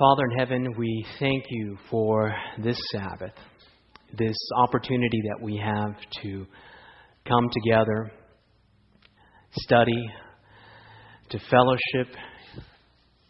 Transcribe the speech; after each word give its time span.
Father 0.00 0.22
in 0.30 0.38
heaven, 0.38 0.74
we 0.78 1.04
thank 1.18 1.44
you 1.50 1.76
for 1.90 2.34
this 2.56 2.78
Sabbath, 2.90 3.34
this 4.16 4.36
opportunity 4.56 5.20
that 5.28 5.44
we 5.44 5.58
have 5.62 5.94
to 6.22 6.46
come 7.28 7.50
together, 7.52 8.10
study, 9.52 10.10
to 11.28 11.38
fellowship, 11.50 12.16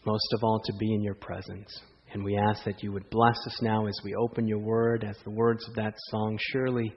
most 0.05 0.33
of 0.33 0.39
all, 0.43 0.61
to 0.63 0.73
be 0.79 0.93
in 0.93 1.03
your 1.03 1.15
presence. 1.15 1.67
And 2.13 2.23
we 2.23 2.37
ask 2.37 2.63
that 2.63 2.81
you 2.81 2.93
would 2.93 3.09
bless 3.09 3.35
us 3.47 3.61
now 3.61 3.85
as 3.85 3.99
we 4.05 4.15
open 4.15 4.47
your 4.47 4.59
word, 4.59 5.03
as 5.03 5.17
the 5.25 5.31
words 5.31 5.67
of 5.67 5.75
that 5.75 5.95
song, 6.09 6.39
surely 6.53 6.95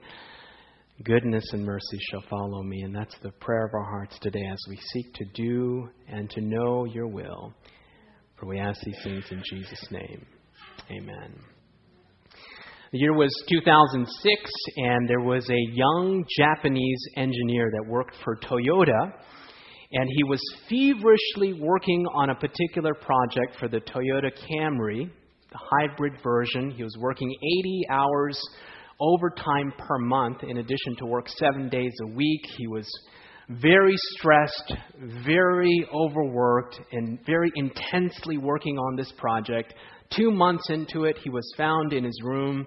goodness 1.03 1.43
and 1.51 1.65
mercy 1.65 1.99
shall 2.11 2.23
follow 2.29 2.63
me. 2.63 2.83
And 2.83 2.95
that's 2.95 3.19
the 3.21 3.31
prayer 3.41 3.65
of 3.65 3.73
our 3.73 3.91
hearts 3.91 4.17
today 4.21 4.47
as 4.49 4.59
we 4.69 4.79
seek 4.93 5.13
to 5.15 5.25
do 5.33 5.89
and 6.07 6.29
to 6.29 6.39
know 6.39 6.85
your 6.85 7.07
will. 7.07 7.53
For 8.39 8.47
we 8.47 8.59
ask 8.59 8.81
these 8.81 8.99
things 9.03 9.23
in 9.31 9.41
Jesus' 9.49 9.87
name. 9.91 10.25
Amen. 10.91 11.39
The 12.91 12.99
year 12.99 13.13
was 13.13 13.31
2006, 13.49 14.51
and 14.77 15.09
there 15.09 15.21
was 15.21 15.49
a 15.49 15.71
young 15.73 16.25
Japanese 16.37 17.01
engineer 17.17 17.71
that 17.71 17.89
worked 17.89 18.15
for 18.23 18.35
Toyota, 18.37 19.13
and 19.91 20.09
he 20.15 20.23
was 20.23 20.41
feverishly 20.69 21.59
working 21.61 22.05
on 22.13 22.29
a 22.29 22.35
particular 22.35 22.93
project 22.93 23.57
for 23.59 23.67
the 23.67 23.79
Toyota 23.79 24.31
Camry, 24.31 25.09
the 25.51 25.59
hybrid 25.71 26.13
version. 26.23 26.71
He 26.71 26.83
was 26.83 26.95
working 26.99 27.33
80 27.59 27.81
hours 27.89 28.39
overtime 28.99 29.73
per 29.77 29.97
month 29.99 30.43
in 30.43 30.57
addition 30.57 30.95
to 30.99 31.05
work 31.05 31.27
seven 31.29 31.69
days 31.69 31.93
a 32.03 32.07
week. 32.07 32.41
He 32.57 32.67
was 32.67 32.89
very 33.49 33.95
stressed, 33.95 34.73
very 35.25 35.87
overworked, 35.93 36.79
and 36.91 37.19
very 37.25 37.51
intensely 37.55 38.37
working 38.37 38.77
on 38.77 38.95
this 38.95 39.11
project. 39.17 39.73
Two 40.15 40.31
months 40.31 40.69
into 40.69 41.05
it, 41.05 41.17
he 41.23 41.29
was 41.29 41.53
found 41.57 41.93
in 41.93 42.03
his 42.03 42.19
room. 42.23 42.65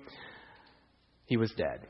He 1.27 1.37
was 1.37 1.53
dead. 1.57 1.87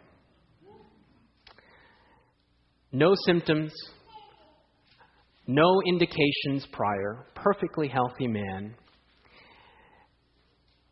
No 2.90 3.14
symptoms, 3.26 3.72
no 5.46 5.80
indications 5.86 6.66
prior, 6.72 7.26
perfectly 7.34 7.88
healthy 7.88 8.26
man. 8.26 8.74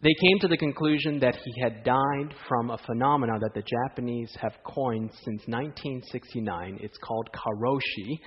They 0.03 0.15
came 0.21 0.39
to 0.41 0.49
the 0.49 0.59
conclusion 0.59 1.21
that 1.21 1.37
he 1.43 1.63
had 1.63 1.83
died 1.83 2.35
from 2.49 2.71
a 2.71 2.79
phenomenon 2.79 3.41
that 3.41 3.55
the 3.55 3.63
Japanese 3.63 4.31
have 4.41 4.53
coined 4.63 5.11
since 5.25 5.43
1969. 5.47 6.79
It's 6.83 6.99
called 6.99 7.31
karoshi, 7.33 8.21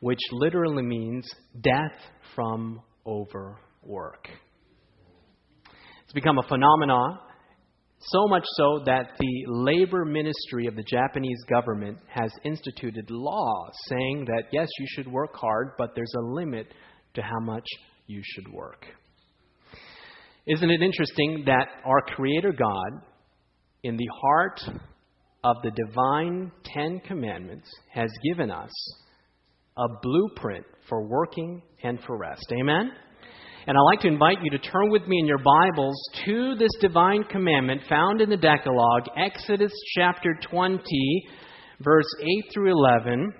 which 0.00 0.20
literally 0.32 0.82
means 0.82 1.26
death 1.62 1.98
from 2.34 2.82
overwork. 3.06 4.28
It's 6.04 6.12
become 6.12 6.36
a 6.38 6.46
phenomenon, 6.46 7.18
so 8.00 8.28
much 8.28 8.44
so 8.56 8.82
that 8.84 9.12
the 9.18 9.44
labor 9.46 10.04
ministry 10.04 10.66
of 10.66 10.76
the 10.76 10.84
Japanese 10.84 11.42
government 11.48 11.96
has 12.06 12.30
instituted 12.44 13.10
laws 13.10 13.72
saying 13.88 14.26
that 14.26 14.44
yes, 14.52 14.68
you 14.78 14.86
should 14.90 15.10
work 15.10 15.34
hard, 15.34 15.70
but 15.78 15.94
there's 15.94 16.12
a 16.18 16.22
limit 16.34 16.66
to 17.14 17.22
how 17.22 17.40
much 17.40 17.66
you 18.06 18.20
should 18.22 18.52
work. 18.52 18.84
Isn't 20.46 20.70
it 20.70 20.82
interesting 20.82 21.44
that 21.46 21.68
our 21.86 22.02
Creator 22.14 22.52
God, 22.52 23.02
in 23.82 23.96
the 23.96 24.08
heart 24.20 24.60
of 25.42 25.56
the 25.62 25.70
divine 25.70 26.52
Ten 26.64 27.00
Commandments, 27.06 27.66
has 27.90 28.10
given 28.28 28.50
us 28.50 28.70
a 29.78 29.86
blueprint 30.02 30.66
for 30.86 31.08
working 31.08 31.62
and 31.82 31.98
for 32.06 32.18
rest? 32.18 32.44
Amen? 32.60 32.90
And 33.66 33.74
I'd 33.78 33.90
like 33.90 34.00
to 34.00 34.08
invite 34.08 34.36
you 34.42 34.50
to 34.50 34.58
turn 34.58 34.90
with 34.90 35.08
me 35.08 35.18
in 35.18 35.26
your 35.26 35.38
Bibles 35.38 35.96
to 36.26 36.54
this 36.56 36.72
divine 36.78 37.24
commandment 37.24 37.80
found 37.88 38.20
in 38.20 38.28
the 38.28 38.36
Decalogue, 38.36 39.04
Exodus 39.16 39.72
chapter 39.96 40.38
20, 40.50 40.82
verse 41.80 42.04
8 42.20 42.52
through 42.52 42.70
11. 42.70 43.32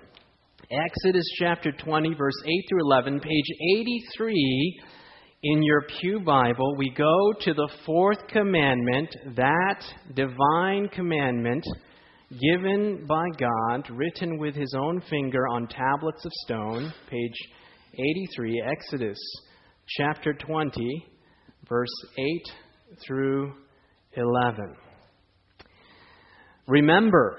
Exodus 0.71 1.25
chapter 1.37 1.71
20, 1.71 2.15
verse 2.15 2.41
8 2.43 2.51
through 2.67 2.81
11, 2.81 3.19
page 3.19 3.45
83 3.77 4.79
in 5.47 5.61
your 5.61 5.83
Pew 5.99 6.21
Bible, 6.21 6.75
we 6.75 6.89
go 6.97 7.31
to 7.41 7.53
the 7.53 7.69
fourth 7.85 8.17
commandment, 8.29 9.15
that 9.35 9.79
divine 10.15 10.89
commandment 10.89 11.63
given 12.41 13.05
by 13.07 13.25
God, 13.37 13.87
written 13.91 14.39
with 14.39 14.55
his 14.55 14.73
own 14.75 15.01
finger 15.07 15.47
on 15.47 15.67
tablets 15.67 16.25
of 16.25 16.31
stone, 16.45 16.91
page 17.11 17.35
83, 17.93 18.63
Exodus 18.71 19.19
chapter 19.87 20.33
20, 20.33 21.05
verse 21.69 21.93
8 22.17 22.25
through 23.05 23.53
11. 24.17 24.75
Remember 26.67 27.37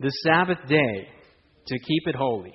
the 0.00 0.10
Sabbath 0.24 0.58
day 0.68 1.08
to 1.68 1.78
keep 1.78 2.08
it 2.08 2.16
holy. 2.16 2.54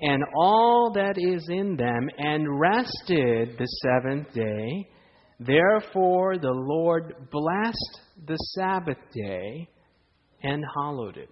and 0.00 0.22
all 0.36 0.92
that 0.94 1.14
is 1.16 1.46
in 1.48 1.76
them, 1.76 2.08
and 2.18 2.60
rested 2.60 3.56
the 3.58 3.66
seventh 3.82 4.32
day. 4.34 4.88
Therefore 5.38 6.38
the 6.38 6.52
Lord 6.52 7.14
blessed 7.30 8.00
the 8.26 8.36
Sabbath 8.54 8.98
day 9.14 9.68
and 10.42 10.64
hallowed 10.74 11.16
it. 11.16 11.28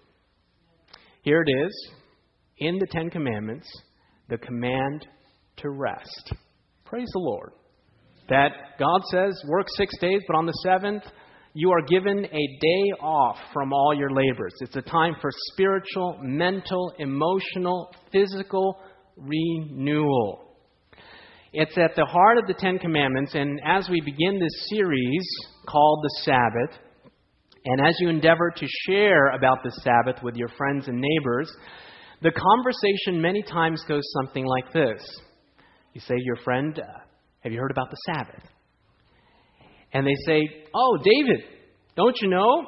Here 1.22 1.42
it 1.46 1.50
is 1.66 1.90
in 2.58 2.78
the 2.78 2.86
Ten 2.90 3.10
Commandments 3.10 3.66
the 4.28 4.38
command 4.38 5.06
to 5.58 5.70
rest. 5.70 6.32
Praise 6.84 7.08
the 7.12 7.20
Lord. 7.20 7.52
That 8.28 8.52
God 8.78 9.02
says, 9.10 9.38
work 9.46 9.66
six 9.76 9.96
days, 9.98 10.22
but 10.26 10.36
on 10.36 10.46
the 10.46 10.60
seventh, 10.62 11.02
you 11.56 11.70
are 11.70 11.82
given 11.82 12.24
a 12.24 12.58
day 12.60 12.92
off 13.00 13.36
from 13.52 13.72
all 13.72 13.94
your 13.96 14.10
labors. 14.10 14.52
It's 14.60 14.74
a 14.74 14.82
time 14.82 15.14
for 15.20 15.30
spiritual, 15.52 16.18
mental, 16.20 16.92
emotional, 16.98 17.94
physical 18.10 18.80
renewal. 19.16 20.56
It's 21.52 21.78
at 21.78 21.94
the 21.94 22.04
heart 22.04 22.38
of 22.38 22.48
the 22.48 22.54
Ten 22.54 22.80
Commandments, 22.80 23.36
and 23.36 23.60
as 23.64 23.88
we 23.88 24.00
begin 24.00 24.40
this 24.40 24.68
series 24.68 25.24
called 25.68 26.00
the 26.02 26.22
Sabbath, 26.24 26.76
and 27.66 27.86
as 27.86 27.94
you 28.00 28.08
endeavor 28.08 28.50
to 28.50 28.66
share 28.86 29.28
about 29.28 29.58
the 29.62 29.70
Sabbath 29.84 30.20
with 30.24 30.34
your 30.34 30.48
friends 30.48 30.88
and 30.88 31.00
neighbors, 31.00 31.48
the 32.20 32.32
conversation 32.32 33.22
many 33.22 33.42
times 33.42 33.80
goes 33.86 34.02
something 34.12 34.44
like 34.44 34.72
this. 34.72 35.00
You 35.92 36.00
say 36.00 36.16
to 36.16 36.24
your 36.24 36.36
friend, 36.42 36.76
uh, 36.76 36.98
Have 37.44 37.52
you 37.52 37.60
heard 37.60 37.70
about 37.70 37.90
the 37.90 38.12
Sabbath? 38.12 38.42
And 39.94 40.06
they 40.06 40.14
say, 40.26 40.42
Oh, 40.74 40.98
David, 41.02 41.44
don't 41.96 42.16
you 42.20 42.28
know? 42.28 42.66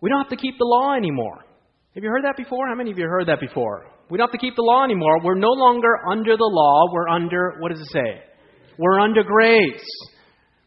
We 0.00 0.10
don't 0.10 0.20
have 0.20 0.30
to 0.30 0.36
keep 0.36 0.56
the 0.58 0.64
law 0.64 0.94
anymore. 0.94 1.44
Have 1.94 2.04
you 2.04 2.10
heard 2.10 2.24
that 2.24 2.36
before? 2.36 2.68
How 2.68 2.76
many 2.76 2.92
of 2.92 2.98
you 2.98 3.06
heard 3.06 3.26
that 3.26 3.40
before? 3.40 3.86
We 4.10 4.18
don't 4.18 4.28
have 4.28 4.38
to 4.38 4.46
keep 4.46 4.54
the 4.54 4.62
law 4.62 4.84
anymore. 4.84 5.20
We're 5.24 5.34
no 5.34 5.50
longer 5.50 5.98
under 6.08 6.36
the 6.36 6.50
law. 6.50 6.92
We're 6.92 7.08
under, 7.08 7.56
what 7.58 7.72
does 7.72 7.80
it 7.80 7.88
say? 7.92 8.22
We're 8.78 9.00
under 9.00 9.24
grace. 9.24 9.84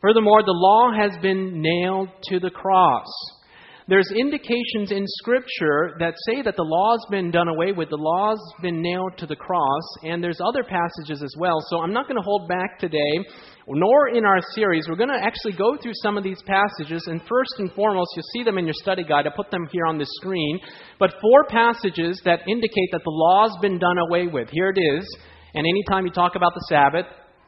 Furthermore, 0.02 0.42
the 0.44 0.52
law 0.54 0.92
has 0.94 1.12
been 1.22 1.62
nailed 1.62 2.10
to 2.24 2.40
the 2.40 2.50
cross. 2.50 3.08
There's 3.92 4.10
indications 4.18 4.94
in 4.94 5.04
Scripture 5.06 5.98
that 6.00 6.14
say 6.26 6.42
that 6.44 6.56
the 6.56 6.64
law's 6.64 7.06
been 7.12 7.30
done 7.30 7.50
away 7.50 7.74
with, 7.74 7.90
the 7.90 7.98
law's 8.00 8.40
been 8.62 8.82
nailed 8.82 9.18
to 9.18 9.26
the 9.26 9.36
cross, 9.36 9.84
and 10.04 10.24
there's 10.24 10.40
other 10.40 10.64
passages 10.64 11.22
as 11.22 11.36
well. 11.38 11.58
So 11.68 11.82
I'm 11.82 11.92
not 11.92 12.08
going 12.08 12.16
to 12.16 12.24
hold 12.24 12.48
back 12.48 12.80
today, 12.80 13.20
nor 13.68 14.08
in 14.08 14.24
our 14.24 14.40
series. 14.56 14.88
We're 14.88 14.96
going 14.96 15.10
to 15.10 15.22
actually 15.22 15.58
go 15.58 15.76
through 15.76 15.92
some 15.96 16.18
of 16.18 16.24
these 16.24 16.42
passages, 16.44 17.04
and 17.08 17.20
first 17.28 17.52
and 17.58 17.70
foremost, 17.74 18.12
you'll 18.16 18.32
see 18.32 18.44
them 18.46 18.58
in 18.58 18.64
your 18.64 18.76
study 18.76 19.04
guide. 19.04 19.28
I 19.28 19.32
put 19.36 19.52
them 19.52 19.68
here 19.74 19.86
on 19.86 19.98
the 19.98 20.08
screen. 20.22 20.58
But 20.98 21.16
four 21.20 21.44
passages 21.50 22.22
that 22.24 22.48
indicate 22.48 22.92
that 22.94 23.04
the 23.04 23.12
law's 23.12 23.58
been 23.62 23.78
done 23.78 23.98
away 24.08 24.28
with. 24.28 24.48
Here 24.52 24.70
it 24.74 24.80
is. 24.80 25.06
And 25.54 25.68
anytime 25.68 26.06
you 26.06 26.14
talk 26.14 26.38
about 26.38 26.54
the 26.54 26.66
Sabbath, 26.70 27.08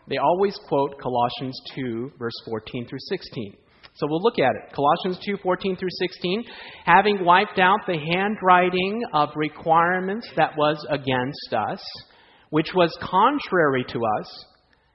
they 0.09 0.17
always 0.17 0.59
quote 0.67 0.99
Colossians 0.99 1.57
2, 1.73 2.11
verse 2.19 2.35
14 2.43 2.85
through 2.89 2.99
16. 2.99 3.62
So 3.95 4.07
we'll 4.09 4.21
look 4.21 4.39
at 4.39 4.55
it. 4.55 4.73
Colossians 4.73 5.23
2 5.25 5.37
14 5.43 5.77
through 5.77 5.89
16. 5.99 6.43
Having 6.85 7.23
wiped 7.25 7.59
out 7.59 7.79
the 7.85 7.97
handwriting 7.97 9.03
of 9.13 9.29
requirements 9.35 10.27
that 10.35 10.57
was 10.57 10.83
against 10.89 11.53
us, 11.53 11.83
which 12.49 12.69
was 12.75 12.95
contrary 13.01 13.85
to 13.89 13.99
us, 14.19 14.45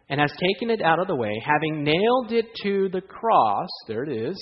and 0.09 0.21
has 0.21 0.33
taken 0.33 0.71
it 0.71 0.83
out 0.83 0.99
of 0.99 1.07
the 1.07 1.15
way, 1.15 1.33
having 1.45 1.85
nailed 1.85 2.33
it 2.33 2.47
to 2.63 2.89
the 2.93 3.03
cross, 3.03 3.69
there 3.87 4.05
it 4.05 4.11
is, 4.11 4.37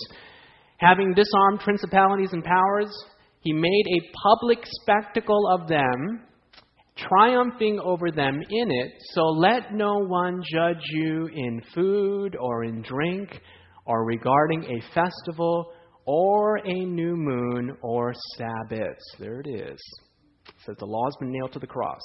Having 0.79 1.15
disarmed 1.15 1.61
principalities 1.61 2.33
and 2.33 2.45
powers, 2.45 2.93
he 3.41 3.53
made 3.53 3.85
a 3.87 4.13
public 4.23 4.59
spectacle 4.83 5.49
of 5.51 5.69
them, 5.69 6.23
triumphing 6.97 7.81
over 7.81 8.11
them 8.11 8.43
in 8.51 8.71
it. 8.71 8.93
So 9.15 9.23
let 9.23 9.73
no 9.73 10.05
one 10.05 10.43
judge 10.43 10.83
you 10.91 11.29
in 11.35 11.63
food 11.75 12.37
or 12.39 12.65
in 12.65 12.83
drink 12.83 13.41
or 13.87 14.05
regarding 14.05 14.65
a 14.65 14.95
festival 14.95 15.73
or 16.05 16.59
a 16.59 16.85
new 16.85 17.17
moon 17.17 17.77
or 17.83 18.13
Sabbaths. 18.37 19.05
There 19.19 19.41
it 19.41 19.49
is. 19.49 19.81
It 20.49 20.55
says 20.65 20.77
the 20.79 20.87
law 20.87 21.05
has 21.05 21.17
been 21.19 21.33
nailed 21.33 21.53
to 21.53 21.59
the 21.59 21.67
cross. 21.67 22.03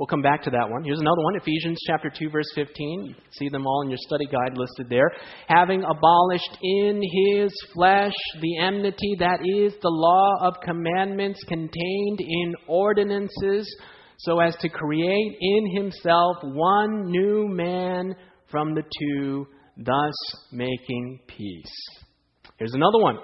We'll 0.00 0.06
come 0.06 0.22
back 0.22 0.42
to 0.44 0.50
that 0.50 0.70
one. 0.70 0.82
Here's 0.82 1.00
another 1.00 1.20
one 1.20 1.36
Ephesians 1.36 1.78
chapter 1.86 2.10
2, 2.10 2.30
verse 2.30 2.50
15. 2.54 3.04
You 3.08 3.14
see 3.32 3.50
them 3.50 3.66
all 3.66 3.82
in 3.82 3.90
your 3.90 3.98
study 4.00 4.24
guide 4.24 4.56
listed 4.56 4.88
there. 4.88 5.12
Having 5.46 5.84
abolished 5.84 6.56
in 6.62 7.02
his 7.02 7.52
flesh 7.74 8.14
the 8.40 8.58
enmity 8.60 9.16
that 9.18 9.40
is 9.44 9.74
the 9.82 9.90
law 9.90 10.36
of 10.40 10.54
commandments 10.64 11.44
contained 11.46 12.18
in 12.18 12.54
ordinances, 12.66 13.68
so 14.16 14.40
as 14.40 14.56
to 14.62 14.70
create 14.70 15.36
in 15.38 15.76
himself 15.76 16.36
one 16.44 17.10
new 17.10 17.46
man 17.48 18.14
from 18.50 18.74
the 18.74 18.84
two, 18.98 19.46
thus 19.84 20.14
making 20.52 21.20
peace. 21.26 21.74
Here's 22.58 22.74
another 22.74 22.98
one. 22.98 23.18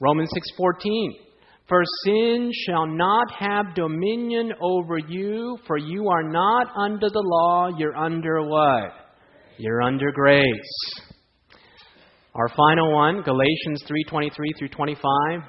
Romans 0.00 0.30
6:14 0.58 1.30
for 1.70 1.84
sin 2.04 2.50
shall 2.66 2.84
not 2.84 3.30
have 3.30 3.76
dominion 3.76 4.52
over 4.60 4.98
you, 4.98 5.56
for 5.68 5.78
you 5.78 6.08
are 6.08 6.24
not 6.24 6.66
under 6.76 7.08
the 7.08 7.22
law, 7.24 7.68
you're 7.78 7.96
under 7.96 8.42
what? 8.42 8.90
You're 9.56 9.80
under 9.80 10.10
grace. 10.10 10.44
Our 12.34 12.48
final 12.48 12.92
one, 12.92 13.22
Galatians 13.22 13.84
3:23 13.84 14.52
through 14.58 14.70
25. 14.70 15.42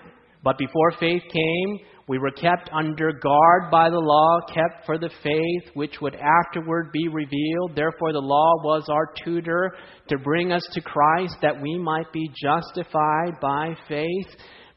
But 0.44 0.60
before 0.60 0.92
faith 1.00 1.24
came, 1.24 1.80
we 2.12 2.18
were 2.18 2.32
kept 2.32 2.70
under 2.74 3.14
guard 3.14 3.72
by 3.72 3.90
the 3.90 3.98
law, 3.98 4.42
kept 4.54 4.86
for 4.86 4.98
the 4.98 5.10
faith 5.24 5.74
which 5.76 6.02
would 6.02 6.14
afterward 6.14 6.92
be 6.92 7.08
revealed. 7.08 7.74
Therefore, 7.74 8.12
the 8.12 8.20
law 8.20 8.52
was 8.66 8.84
our 8.90 9.14
tutor 9.24 9.72
to 10.10 10.18
bring 10.18 10.52
us 10.52 10.62
to 10.74 10.82
Christ 10.82 11.38
that 11.42 11.62
we 11.62 11.78
might 11.78 12.12
be 12.12 12.30
justified 12.36 13.40
by 13.42 13.78
faith. 13.88 14.28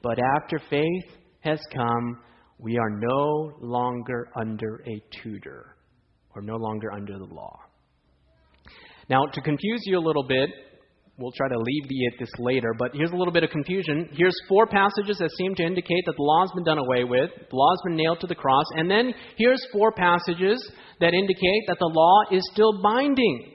But 0.01 0.21
after 0.37 0.61
faith, 0.71 1.11
has 1.41 1.59
come, 1.75 2.21
we 2.61 2.79
are 2.79 2.91
no 2.91 3.51
longer 3.61 4.29
under 4.41 4.85
a 4.87 5.03
tutor 5.21 5.75
or 6.37 6.43
no 6.43 6.55
longer 6.55 6.93
under 6.93 7.19
the 7.19 7.35
law. 7.35 7.59
Now, 9.11 9.27
to 9.27 9.41
confuse 9.41 9.83
you 9.87 9.99
a 9.99 10.07
little 10.07 10.29
bit, 10.29 10.51
we'll 11.19 11.33
try 11.33 11.49
to 11.49 11.55
alleviate 11.55 12.19
this 12.19 12.31
later, 12.39 12.75
but 12.77 12.91
here's 12.95 13.11
a 13.11 13.17
little 13.17 13.33
bit 13.33 13.45
of 13.45 13.51
confusion. 13.51 14.09
Here's 14.13 14.35
four 14.49 14.67
passages 14.67 15.19
that 15.19 15.31
seem 15.39 15.55
to 15.57 15.63
indicate 15.63 16.05
that 16.07 16.17
the 16.17 16.23
law's 16.23 16.51
been 16.55 16.65
done 16.65 16.79
away 16.79 17.05
with, 17.05 17.31
the 17.51 17.57
law's 17.57 17.79
been 17.85 17.97
nailed 17.97 18.21
to 18.21 18.27
the 18.27 18.35
cross, 18.35 18.65
and 18.77 18.91
then 18.91 19.15
here's 19.37 19.65
four 19.73 19.93
passages 19.93 20.71
that 21.01 21.15
indicate 21.15 21.63
that 21.69 21.79
the 21.79 21.91
law 21.93 22.37
is 22.37 22.43
still 22.53 22.83
binding. 22.83 23.53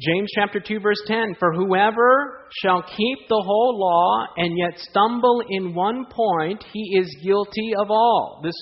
James 0.00 0.30
chapter 0.34 0.58
2 0.58 0.80
verse 0.80 1.02
10 1.06 1.36
For 1.38 1.52
whoever 1.52 2.46
shall 2.62 2.82
keep 2.82 3.18
the 3.28 3.42
whole 3.44 3.78
law 3.78 4.24
and 4.38 4.56
yet 4.56 4.78
stumble 4.78 5.42
in 5.50 5.74
one 5.74 6.06
point 6.10 6.64
he 6.72 6.98
is 6.98 7.14
guilty 7.22 7.72
of 7.78 7.90
all. 7.90 8.40
This 8.42 8.54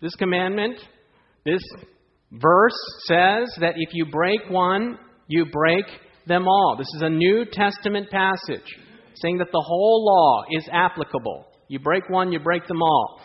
this 0.00 0.14
commandment 0.16 0.78
this 1.44 1.60
verse 2.32 2.72
says 3.04 3.52
that 3.60 3.74
if 3.76 3.90
you 3.92 4.06
break 4.06 4.40
one 4.48 4.98
you 5.28 5.44
break 5.52 5.84
them 6.26 6.46
all. 6.46 6.76
This 6.78 6.88
is 6.96 7.02
a 7.02 7.10
New 7.10 7.44
Testament 7.50 8.10
passage 8.10 8.66
saying 9.16 9.38
that 9.38 9.52
the 9.52 9.64
whole 9.66 10.04
law 10.04 10.44
is 10.50 10.68
applicable. 10.72 11.46
You 11.68 11.78
break 11.78 12.08
one, 12.08 12.32
you 12.32 12.40
break 12.40 12.66
them 12.66 12.82
all. 12.82 13.20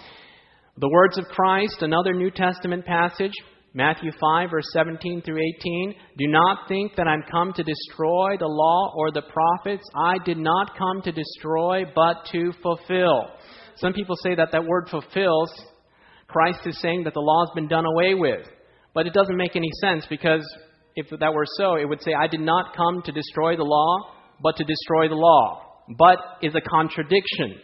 The 0.78 0.90
words 0.90 1.18
of 1.18 1.26
Christ, 1.26 1.82
another 1.82 2.14
New 2.14 2.32
Testament 2.32 2.86
passage, 2.86 3.34
Matthew 3.74 4.12
5, 4.20 4.52
verse 4.52 4.66
17 4.72 5.22
through 5.22 5.40
18. 5.60 5.96
Do 6.18 6.28
not 6.28 6.68
think 6.68 6.96
that 6.96 7.08
I'm 7.08 7.24
come 7.30 7.52
to 7.54 7.64
destroy 7.64 8.38
the 8.38 8.48
law 8.48 8.94
or 8.96 9.12
the 9.12 9.24
prophets. 9.24 9.84
I 9.96 10.18
did 10.24 10.38
not 10.38 10.78
come 10.78 11.02
to 11.04 11.12
destroy, 11.12 11.84
but 11.94 12.26
to 12.32 12.54
fulfill. 12.64 13.32
Some 13.76 13.94
people 13.94 14.16
say 14.24 14.36
that 14.36 14.54
that 14.54 14.66
word 14.66 14.88
fulfills, 14.90 15.52
Christ 16.28 16.60
is 16.66 16.80
saying 16.80 17.04
that 17.04 17.14
the 17.14 17.20
law 17.20 17.46
has 17.46 17.54
been 17.54 17.68
done 17.68 17.86
away 17.86 18.14
with. 18.14 18.48
But 18.94 19.08
it 19.08 19.14
doesn't 19.14 19.36
make 19.36 19.58
any 19.58 19.70
sense 19.82 20.06
because 20.10 20.46
if 20.96 21.08
that 21.20 21.34
were 21.34 21.46
so, 21.58 21.76
it 21.76 21.88
would 21.88 22.02
say, 22.02 22.14
I 22.14 22.28
did 22.28 22.40
not 22.40 22.76
come 22.76 23.02
to 23.04 23.12
destroy 23.12 23.58
the 23.58 23.64
law, 23.64 23.98
but 24.42 24.56
to 24.58 24.64
destroy 24.64 25.10
the 25.10 25.16
law. 25.16 25.84
But 25.98 26.20
is 26.42 26.56
a 26.56 26.62
contradiction. 26.62 27.60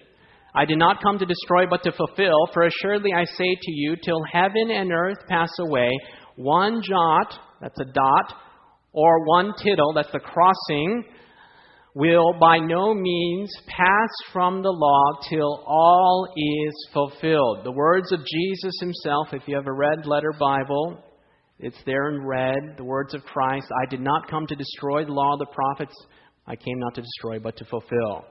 I 0.53 0.65
did 0.65 0.77
not 0.77 1.01
come 1.01 1.17
to 1.17 1.25
destroy, 1.25 1.65
but 1.69 1.81
to 1.83 1.93
fulfill. 1.93 2.37
For 2.53 2.63
assuredly 2.63 3.11
I 3.15 3.23
say 3.23 3.55
to 3.61 3.71
you, 3.71 3.95
till 4.03 4.21
heaven 4.31 4.69
and 4.69 4.91
earth 4.91 5.17
pass 5.29 5.49
away, 5.59 5.89
one 6.35 6.81
jot, 6.83 7.33
that's 7.61 7.79
a 7.79 7.85
dot, 7.85 8.33
or 8.91 9.25
one 9.25 9.53
tittle, 9.63 9.93
that's 9.93 10.11
the 10.11 10.19
crossing, 10.19 11.05
will 11.95 12.33
by 12.39 12.57
no 12.57 12.93
means 12.93 13.49
pass 13.67 14.09
from 14.33 14.61
the 14.61 14.69
law 14.69 15.03
till 15.29 15.63
all 15.65 16.27
is 16.35 16.89
fulfilled. 16.93 17.59
The 17.63 17.71
words 17.71 18.11
of 18.11 18.19
Jesus 18.19 18.73
himself, 18.81 19.29
if 19.33 19.47
you 19.47 19.55
have 19.55 19.67
a 19.67 19.73
red 19.73 20.05
letter 20.05 20.33
Bible, 20.37 21.01
it's 21.61 21.81
there 21.85 22.09
in 22.09 22.25
red. 22.25 22.75
The 22.77 22.83
words 22.83 23.13
of 23.13 23.23
Christ 23.23 23.67
I 23.83 23.89
did 23.89 24.01
not 24.01 24.29
come 24.29 24.47
to 24.47 24.55
destroy 24.55 25.05
the 25.05 25.13
law 25.13 25.33
of 25.33 25.39
the 25.39 25.53
prophets, 25.53 25.95
I 26.47 26.55
came 26.55 26.79
not 26.79 26.95
to 26.95 27.01
destroy, 27.01 27.39
but 27.39 27.55
to 27.57 27.65
fulfill. 27.65 28.25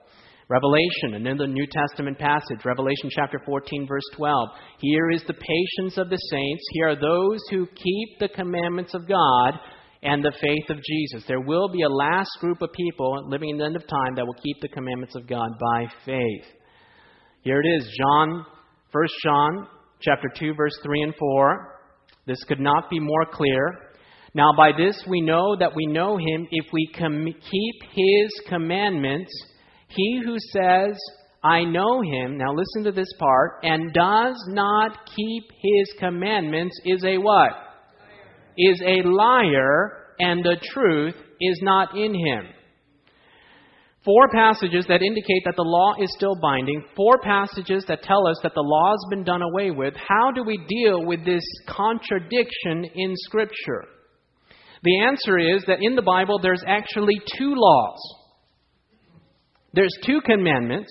Revelation, 0.48 1.22
the 1.38 1.46
New 1.46 1.66
Testament 1.66 2.18
passage, 2.18 2.64
Revelation 2.64 3.08
chapter 3.08 3.40
14, 3.46 3.86
verse 3.86 4.02
12. 4.16 4.48
Here 4.80 5.10
is 5.10 5.22
the 5.28 5.34
patience 5.34 5.96
of 5.96 6.10
the 6.10 6.16
saints. 6.16 6.62
Here 6.72 6.88
are 6.88 6.96
those 6.96 7.38
who 7.50 7.66
keep 7.66 8.18
the 8.18 8.28
commandments 8.34 8.92
of 8.92 9.06
God 9.06 9.54
and 10.02 10.24
the 10.24 10.32
faith 10.40 10.68
of 10.68 10.82
Jesus. 10.82 11.24
There 11.28 11.40
will 11.40 11.68
be 11.68 11.82
a 11.82 11.88
last 11.88 12.30
group 12.40 12.62
of 12.62 12.72
people 12.72 13.28
living 13.28 13.50
in 13.50 13.58
the 13.58 13.64
end 13.64 13.76
of 13.76 13.86
time 13.86 14.16
that 14.16 14.26
will 14.26 14.42
keep 14.42 14.56
the 14.60 14.68
commandments 14.68 15.14
of 15.14 15.28
God 15.28 15.50
by 15.60 15.86
faith. 16.04 16.46
Here 17.42 17.60
it 17.60 17.68
is, 17.68 17.88
John, 17.96 18.44
1 18.90 19.06
John 19.22 19.68
chapter 20.00 20.28
2, 20.36 20.54
verse 20.54 20.76
3 20.82 21.02
and 21.02 21.14
4. 21.14 21.79
This 22.30 22.44
could 22.44 22.60
not 22.60 22.88
be 22.88 23.00
more 23.00 23.26
clear. 23.26 23.76
Now, 24.34 24.52
by 24.56 24.70
this 24.70 25.02
we 25.08 25.20
know 25.20 25.56
that 25.58 25.74
we 25.74 25.86
know 25.86 26.16
him 26.16 26.46
if 26.52 26.66
we 26.72 26.88
com- 26.96 27.24
keep 27.24 27.74
his 27.90 28.30
commandments. 28.48 29.32
He 29.88 30.20
who 30.24 30.36
says, 30.52 30.96
I 31.42 31.64
know 31.64 32.00
him, 32.02 32.38
now 32.38 32.54
listen 32.54 32.84
to 32.84 32.92
this 32.92 33.12
part, 33.18 33.64
and 33.64 33.92
does 33.92 34.36
not 34.46 34.92
keep 35.16 35.42
his 35.60 35.92
commandments 35.98 36.80
is 36.84 37.02
a 37.04 37.18
what? 37.18 37.50
Is 38.56 38.80
a 38.86 39.02
liar, 39.02 40.14
and 40.20 40.44
the 40.44 40.56
truth 40.72 41.16
is 41.40 41.58
not 41.62 41.96
in 41.96 42.14
him. 42.14 42.44
Four 44.04 44.28
passages 44.32 44.86
that 44.88 45.02
indicate 45.02 45.42
that 45.44 45.56
the 45.56 45.62
law 45.62 45.92
is 46.00 46.10
still 46.16 46.34
binding, 46.40 46.82
four 46.96 47.18
passages 47.22 47.84
that 47.86 48.02
tell 48.02 48.26
us 48.26 48.38
that 48.42 48.54
the 48.54 48.62
law 48.62 48.92
has 48.92 49.04
been 49.10 49.24
done 49.24 49.42
away 49.42 49.70
with. 49.70 49.94
How 49.94 50.30
do 50.30 50.42
we 50.42 50.56
deal 50.56 51.04
with 51.04 51.24
this 51.24 51.44
contradiction 51.68 52.86
in 52.94 53.12
Scripture? 53.14 53.84
The 54.82 55.00
answer 55.00 55.38
is 55.38 55.64
that 55.66 55.82
in 55.82 55.96
the 55.96 56.02
Bible 56.02 56.38
there's 56.40 56.64
actually 56.66 57.20
two 57.38 57.52
laws. 57.54 57.98
There's 59.74 59.94
two 60.06 60.22
commandments. 60.24 60.90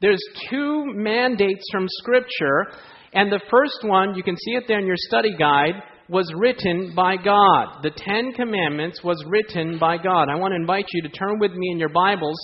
There's 0.00 0.22
two 0.48 0.86
mandates 0.94 1.64
from 1.70 1.86
Scripture. 1.88 2.68
And 3.12 3.30
the 3.30 3.40
first 3.50 3.80
one, 3.82 4.14
you 4.14 4.22
can 4.22 4.36
see 4.36 4.52
it 4.52 4.64
there 4.66 4.78
in 4.78 4.86
your 4.86 4.96
study 4.96 5.36
guide, 5.38 5.74
was 6.08 6.32
written 6.36 6.94
by 6.96 7.16
God. 7.16 7.82
The 7.82 7.90
Ten 7.90 8.32
Commandments 8.32 9.02
was 9.04 9.22
written 9.28 9.78
by 9.78 9.98
God. 9.98 10.28
I 10.30 10.36
want 10.36 10.52
to 10.52 10.60
invite 10.60 10.86
you 10.92 11.02
to 11.02 11.08
turn 11.10 11.38
with 11.38 11.52
me 11.52 11.70
in 11.70 11.78
your 11.78 11.90
Bibles 11.90 12.38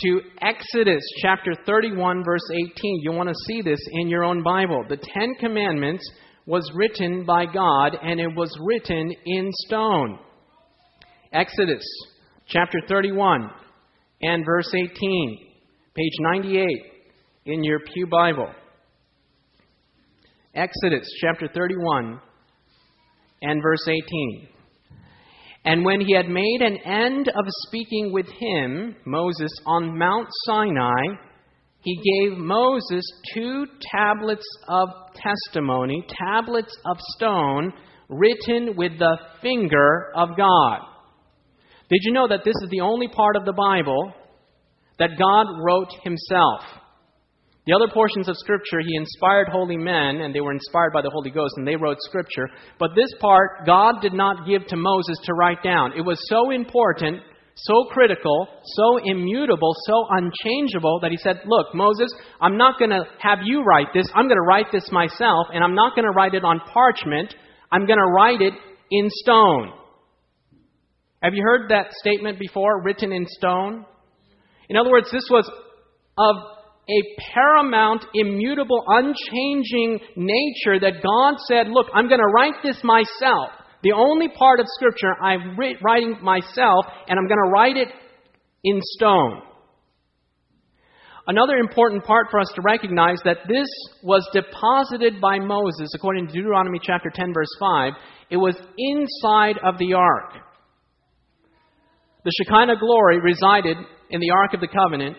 to 0.00 0.20
Exodus 0.40 1.02
chapter 1.20 1.52
31, 1.66 2.24
verse 2.24 2.48
18. 2.50 3.00
You 3.02 3.12
want 3.12 3.28
to 3.28 3.34
see 3.46 3.60
this 3.60 3.80
in 3.92 4.08
your 4.08 4.24
own 4.24 4.42
Bible. 4.42 4.84
The 4.88 4.96
Ten 4.96 5.34
Commandments 5.38 6.02
was 6.46 6.68
written 6.74 7.24
by 7.26 7.44
God, 7.44 7.96
and 8.02 8.18
it 8.18 8.34
was 8.34 8.56
written 8.60 9.12
in 9.26 9.50
stone. 9.66 10.18
Exodus 11.32 11.84
chapter 12.46 12.78
31 12.88 13.50
and 14.22 14.44
verse 14.46 14.72
18, 14.74 15.38
page 15.94 16.12
98 16.20 16.66
in 17.46 17.62
your 17.62 17.80
Pew 17.80 18.06
Bible. 18.06 18.48
Exodus 20.54 21.06
chapter 21.20 21.48
31 21.52 22.20
and 23.44 23.62
verse 23.62 23.86
18. 23.86 24.48
And 25.64 25.84
when 25.84 26.00
he 26.00 26.14
had 26.14 26.28
made 26.28 26.60
an 26.60 26.76
end 26.84 27.28
of 27.28 27.44
speaking 27.66 28.12
with 28.12 28.26
him, 28.26 28.96
Moses, 29.06 29.50
on 29.66 29.96
Mount 29.96 30.28
Sinai, 30.44 31.16
he 31.80 31.96
gave 31.96 32.38
Moses 32.38 33.04
two 33.32 33.66
tablets 33.92 34.46
of 34.68 34.88
testimony, 35.14 36.04
tablets 36.18 36.76
of 36.84 36.96
stone, 37.16 37.72
written 38.08 38.74
with 38.76 38.98
the 38.98 39.16
finger 39.40 40.10
of 40.14 40.30
God. 40.36 40.80
Did 41.88 42.00
you 42.02 42.12
know 42.12 42.28
that 42.28 42.44
this 42.44 42.56
is 42.62 42.70
the 42.70 42.80
only 42.80 43.08
part 43.08 43.36
of 43.36 43.44
the 43.44 43.52
Bible 43.52 44.12
that 44.98 45.18
God 45.18 45.46
wrote 45.60 45.90
himself. 46.02 46.60
The 47.66 47.72
other 47.72 47.92
portions 47.92 48.28
of 48.28 48.36
Scripture, 48.36 48.80
he 48.86 48.94
inspired 48.94 49.48
holy 49.48 49.78
men, 49.78 50.20
and 50.20 50.34
they 50.34 50.42
were 50.42 50.52
inspired 50.52 50.92
by 50.92 51.00
the 51.00 51.10
Holy 51.10 51.30
Ghost, 51.30 51.54
and 51.56 51.66
they 51.66 51.76
wrote 51.76 51.96
Scripture. 52.00 52.48
But 52.78 52.90
this 52.94 53.08
part, 53.20 53.64
God 53.64 54.02
did 54.02 54.12
not 54.12 54.46
give 54.46 54.66
to 54.66 54.76
Moses 54.76 55.16
to 55.24 55.32
write 55.32 55.62
down. 55.62 55.92
It 55.96 56.02
was 56.02 56.18
so 56.28 56.50
important, 56.50 57.22
so 57.54 57.86
critical, 57.90 58.48
so 58.76 58.98
immutable, 59.02 59.72
so 59.86 60.06
unchangeable 60.10 61.00
that 61.00 61.10
he 61.10 61.16
said, 61.16 61.40
Look, 61.46 61.74
Moses, 61.74 62.12
I'm 62.38 62.58
not 62.58 62.78
going 62.78 62.90
to 62.90 63.04
have 63.18 63.38
you 63.42 63.62
write 63.62 63.94
this. 63.94 64.10
I'm 64.14 64.26
going 64.26 64.36
to 64.36 64.46
write 64.46 64.66
this 64.70 64.90
myself, 64.92 65.46
and 65.50 65.64
I'm 65.64 65.74
not 65.74 65.94
going 65.96 66.04
to 66.04 66.14
write 66.14 66.34
it 66.34 66.44
on 66.44 66.60
parchment. 66.70 67.34
I'm 67.72 67.86
going 67.86 67.98
to 67.98 68.12
write 68.12 68.42
it 68.42 68.52
in 68.90 69.08
stone. 69.08 69.72
Have 71.22 71.32
you 71.32 71.42
heard 71.42 71.70
that 71.70 71.94
statement 71.94 72.38
before, 72.38 72.82
written 72.82 73.10
in 73.10 73.24
stone? 73.26 73.86
In 74.68 74.76
other 74.76 74.90
words, 74.90 75.10
this 75.10 75.26
was 75.30 75.50
of 76.18 76.53
a 76.88 77.22
paramount, 77.32 78.04
immutable, 78.14 78.84
unchanging 78.86 80.00
nature 80.16 80.78
that 80.80 81.02
God 81.02 81.36
said, 81.48 81.68
Look, 81.68 81.86
I'm 81.94 82.08
going 82.08 82.20
to 82.20 82.32
write 82.34 82.62
this 82.62 82.78
myself. 82.84 83.50
The 83.82 83.92
only 83.92 84.28
part 84.28 84.60
of 84.60 84.66
Scripture 84.76 85.14
I'm 85.22 85.56
writing 85.56 86.18
myself, 86.22 86.86
and 87.08 87.18
I'm 87.18 87.26
going 87.26 87.42
to 87.44 87.50
write 87.50 87.76
it 87.76 87.88
in 88.64 88.80
stone. 88.96 89.42
Another 91.26 91.56
important 91.56 92.04
part 92.04 92.26
for 92.30 92.38
us 92.38 92.48
to 92.54 92.62
recognize 92.62 93.16
that 93.24 93.38
this 93.48 93.68
was 94.02 94.28
deposited 94.34 95.22
by 95.22 95.38
Moses, 95.38 95.90
according 95.94 96.26
to 96.26 96.32
Deuteronomy 96.34 96.78
chapter 96.82 97.10
10, 97.14 97.32
verse 97.32 97.48
5. 97.58 97.92
It 98.30 98.36
was 98.36 98.56
inside 98.76 99.56
of 99.64 99.78
the 99.78 99.94
ark. 99.94 100.32
The 102.24 102.32
Shekinah 102.38 102.78
glory 102.78 103.20
resided 103.20 103.76
in 104.10 104.20
the 104.20 104.30
ark 104.30 104.52
of 104.52 104.60
the 104.60 104.68
covenant, 104.68 105.16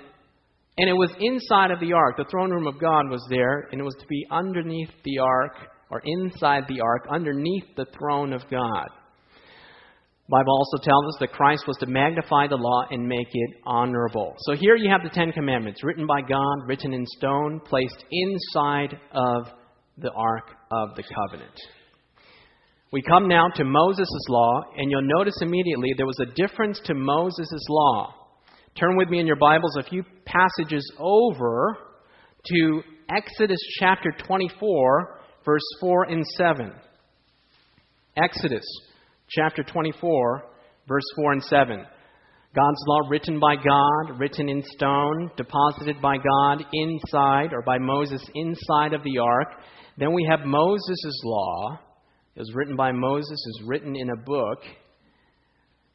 and 0.78 0.90
it 0.90 0.94
was 0.94 1.12
inside 1.20 1.72
of 1.72 1.80
the 1.80 1.94
ark. 1.94 2.18
The 2.18 2.26
throne 2.30 2.52
room 2.52 2.68
of 2.68 2.80
God 2.80 3.10
was 3.10 3.26
there, 3.30 3.68
and 3.72 3.80
it 3.80 3.84
was 3.84 3.96
to 4.00 4.08
be 4.08 4.26
underneath 4.30 4.92
the 5.04 5.20
ark, 5.20 5.54
or 5.90 6.02
inside 6.04 6.64
the 6.68 6.82
ark, 6.82 7.08
underneath 7.10 7.66
the 7.78 7.86
throne 7.98 8.34
of 8.34 8.42
God. 8.50 8.90
The 10.28 10.32
Bible 10.40 10.58
also 10.58 10.84
tells 10.84 11.06
us 11.06 11.18
that 11.20 11.34
Christ 11.34 11.66
was 11.68 11.78
to 11.78 11.86
magnify 11.86 12.48
the 12.48 12.56
law 12.56 12.86
and 12.90 13.08
make 13.08 13.28
it 13.32 13.58
honorable. 13.66 14.34
So 14.40 14.56
here 14.56 14.76
you 14.76 14.90
have 14.90 15.04
the 15.04 15.10
Ten 15.10 15.32
Commandments, 15.32 15.84
written 15.84 16.08
by 16.08 16.22
God, 16.22 16.68
written 16.68 16.94
in 16.94 17.06
stone, 17.18 17.62
placed 17.64 18.04
inside 18.12 18.98
of 19.14 19.46
the 20.00 20.12
ark 20.12 20.50
of 20.72 20.96
the 20.96 21.04
covenant. 21.04 21.54
We 22.92 23.04
come 23.04 23.28
now 23.28 23.50
to 23.56 23.64
Moses' 23.64 24.08
law, 24.30 24.64
and 24.76 24.90
you'll 24.90 25.08
notice 25.18 25.36
immediately 25.42 25.94
there 25.96 26.08
was 26.08 26.20
a 26.20 26.34
difference 26.34 26.80
to 26.86 26.96
Moses' 26.96 27.66
law. 27.70 28.25
Turn 28.78 28.98
with 28.98 29.08
me 29.08 29.22
in 29.22 29.26
your 29.26 29.38
Bibles 29.38 29.78
a 29.78 29.84
few 29.84 30.04
passages 30.26 30.86
over 31.00 31.78
to 32.48 32.82
Exodus 33.10 33.60
chapter 33.80 34.12
24, 34.28 35.20
verse 35.46 35.62
4 35.80 36.04
and 36.10 36.26
7. 36.36 36.74
Exodus 38.18 38.66
chapter 39.30 39.64
24, 39.64 40.44
verse 40.90 41.04
4 41.16 41.32
and 41.32 41.44
7. 41.44 41.78
God's 42.54 42.84
law 42.86 43.10
written 43.10 43.40
by 43.40 43.56
God, 43.56 44.20
written 44.20 44.50
in 44.50 44.62
stone, 44.62 45.32
deposited 45.38 46.02
by 46.02 46.18
God 46.18 46.66
inside, 46.74 47.54
or 47.54 47.62
by 47.62 47.78
Moses 47.78 48.30
inside 48.36 48.92
of 48.92 49.04
the 49.04 49.20
ark. 49.20 49.54
Then 49.98 50.12
we 50.12 50.28
have 50.30 50.42
Moses' 50.46 51.22
law. 51.24 51.80
It 52.36 52.40
was 52.40 52.54
written 52.54 52.76
by 52.76 52.92
Moses, 52.92 53.32
is 53.32 53.62
written 53.66 53.96
in 53.96 54.10
a 54.10 54.22
book. 54.26 54.60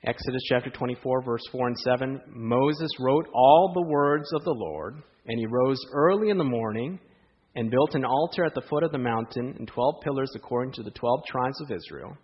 Exodus 0.04 0.40
chapter 0.48 0.70
24, 0.70 1.22
verse 1.22 1.42
4 1.52 1.68
and 1.68 1.78
7. 1.78 2.20
Moses 2.28 2.90
wrote 3.00 3.26
all 3.34 3.70
the 3.74 3.86
words 3.86 4.32
of 4.32 4.42
the 4.44 4.54
Lord, 4.56 4.94
and 5.26 5.38
he 5.38 5.44
rose 5.44 5.78
early 5.92 6.30
in 6.30 6.38
the 6.38 6.44
morning 6.44 6.98
and 7.54 7.70
built 7.70 7.94
an 7.94 8.06
altar 8.06 8.44
at 8.46 8.54
the 8.54 8.62
foot 8.62 8.82
of 8.82 8.92
the 8.92 8.98
mountain 8.98 9.54
and 9.58 9.68
12 9.68 9.96
pillars 10.02 10.32
according 10.34 10.72
to 10.72 10.82
the 10.82 10.90
12 10.92 11.20
tribes 11.26 11.60
of 11.60 11.70
Israel. 11.70 12.16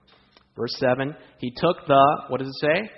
Verse 0.57 0.75
7. 0.79 1.15
He 1.39 1.53
took 1.55 1.77
the, 1.87 2.23
what 2.29 2.39
does 2.39 2.49
it 2.49 2.67
say? 2.67 2.91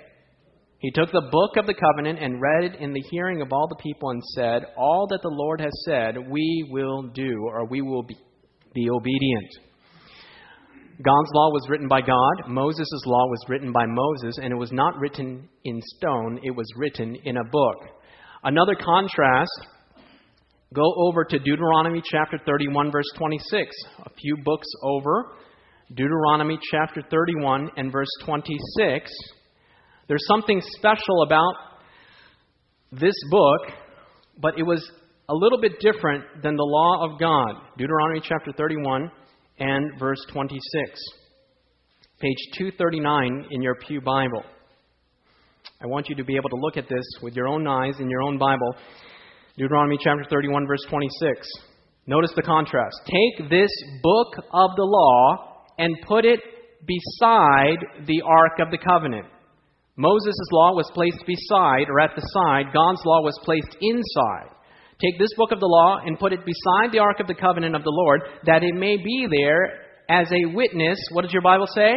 He 0.77 0.91
took 0.91 1.11
the 1.11 1.27
book 1.29 1.57
of 1.57 1.67
the 1.67 1.73
covenant 1.73 2.19
and 2.23 2.41
read 2.41 2.63
it 2.63 2.79
in 2.79 2.93
the 2.93 3.03
hearing 3.11 3.41
of 3.41 3.51
all 3.51 3.67
the 3.67 3.83
people 3.83 4.11
and 4.11 4.23
said, 4.33 4.63
All 4.77 5.07
that 5.09 5.21
the 5.21 5.29
Lord 5.29 5.59
has 5.59 5.73
said, 5.85 6.15
we 6.29 6.69
will 6.71 7.03
do, 7.13 7.49
or 7.49 7.67
we 7.67 7.81
will 7.81 8.03
be, 8.03 8.15
be 8.73 8.89
obedient. 8.89 9.57
God's 11.01 11.31
law 11.33 11.49
was 11.51 11.65
written 11.69 11.87
by 11.87 12.01
God. 12.01 12.49
Moses' 12.49 13.03
law 13.05 13.25
was 13.27 13.39
written 13.47 13.71
by 13.71 13.85
Moses, 13.85 14.37
and 14.37 14.51
it 14.51 14.57
was 14.57 14.73
not 14.73 14.97
written 14.97 15.47
in 15.63 15.79
stone, 15.81 16.39
it 16.43 16.51
was 16.51 16.67
written 16.75 17.15
in 17.23 17.37
a 17.37 17.43
book. 17.49 17.77
Another 18.43 18.75
contrast 18.75 19.67
go 20.73 20.83
over 21.07 21.23
to 21.23 21.39
Deuteronomy 21.39 22.01
chapter 22.03 22.37
31, 22.45 22.91
verse 22.91 23.09
26. 23.15 23.73
A 24.05 24.09
few 24.09 24.37
books 24.43 24.67
over. 24.83 25.37
Deuteronomy 25.95 26.59
chapter 26.69 27.01
31 27.09 27.71
and 27.77 27.93
verse 27.93 28.09
26. 28.25 29.09
There's 30.09 30.27
something 30.27 30.61
special 30.77 31.23
about 31.23 31.53
this 32.91 33.15
book, 33.31 33.61
but 34.37 34.59
it 34.59 34.63
was 34.63 34.91
a 35.29 35.33
little 35.33 35.61
bit 35.61 35.79
different 35.79 36.25
than 36.43 36.57
the 36.57 36.63
law 36.63 37.05
of 37.05 37.19
God. 37.19 37.55
Deuteronomy 37.77 38.21
chapter 38.21 38.51
31 38.51 39.09
and 39.59 39.99
verse 39.99 40.19
26. 40.31 40.61
Page 42.19 42.37
239 42.57 43.47
in 43.51 43.61
your 43.61 43.75
Pew 43.75 44.01
Bible. 44.01 44.43
I 45.81 45.87
want 45.87 46.09
you 46.09 46.15
to 46.15 46.23
be 46.23 46.35
able 46.35 46.49
to 46.49 46.55
look 46.57 46.77
at 46.77 46.89
this 46.89 47.05
with 47.21 47.35
your 47.35 47.47
own 47.47 47.65
eyes 47.67 47.95
in 47.99 48.09
your 48.09 48.21
own 48.21 48.37
Bible. 48.37 48.75
Deuteronomy 49.57 49.97
chapter 50.01 50.25
31, 50.29 50.67
verse 50.67 50.85
26. 50.89 51.47
Notice 52.07 52.31
the 52.35 52.41
contrast. 52.41 52.95
Take 53.05 53.49
this 53.49 53.71
book 54.01 54.27
of 54.51 54.71
the 54.75 54.83
law 54.83 55.65
and 55.77 55.95
put 56.07 56.25
it 56.25 56.39
beside 56.85 57.77
the 58.05 58.21
Ark 58.21 58.59
of 58.59 58.71
the 58.71 58.77
Covenant. 58.77 59.25
Moses' 59.95 60.35
law 60.51 60.73
was 60.73 60.89
placed 60.93 61.25
beside 61.27 61.89
or 61.89 61.99
at 61.99 62.15
the 62.15 62.21
side, 62.21 62.73
God's 62.73 63.01
law 63.05 63.21
was 63.21 63.37
placed 63.43 63.75
inside. 63.81 64.55
Take 65.01 65.17
this 65.17 65.33
book 65.37 65.51
of 65.51 65.59
the 65.61 65.65
law 65.65 65.99
and 66.05 66.19
put 66.19 66.33
it 66.33 66.45
beside 66.45 66.91
the 66.91 66.99
ark 66.99 67.19
of 67.19 67.27
the 67.27 67.33
covenant 67.33 67.75
of 67.75 67.83
the 67.83 67.91
Lord, 67.91 68.21
that 68.45 68.63
it 68.63 68.75
may 68.75 68.97
be 68.97 69.27
there 69.31 69.79
as 70.09 70.27
a 70.31 70.53
witness. 70.53 70.99
What 71.11 71.21
does 71.21 71.31
your 71.31 71.41
Bible 71.41 71.67
say? 71.73 71.93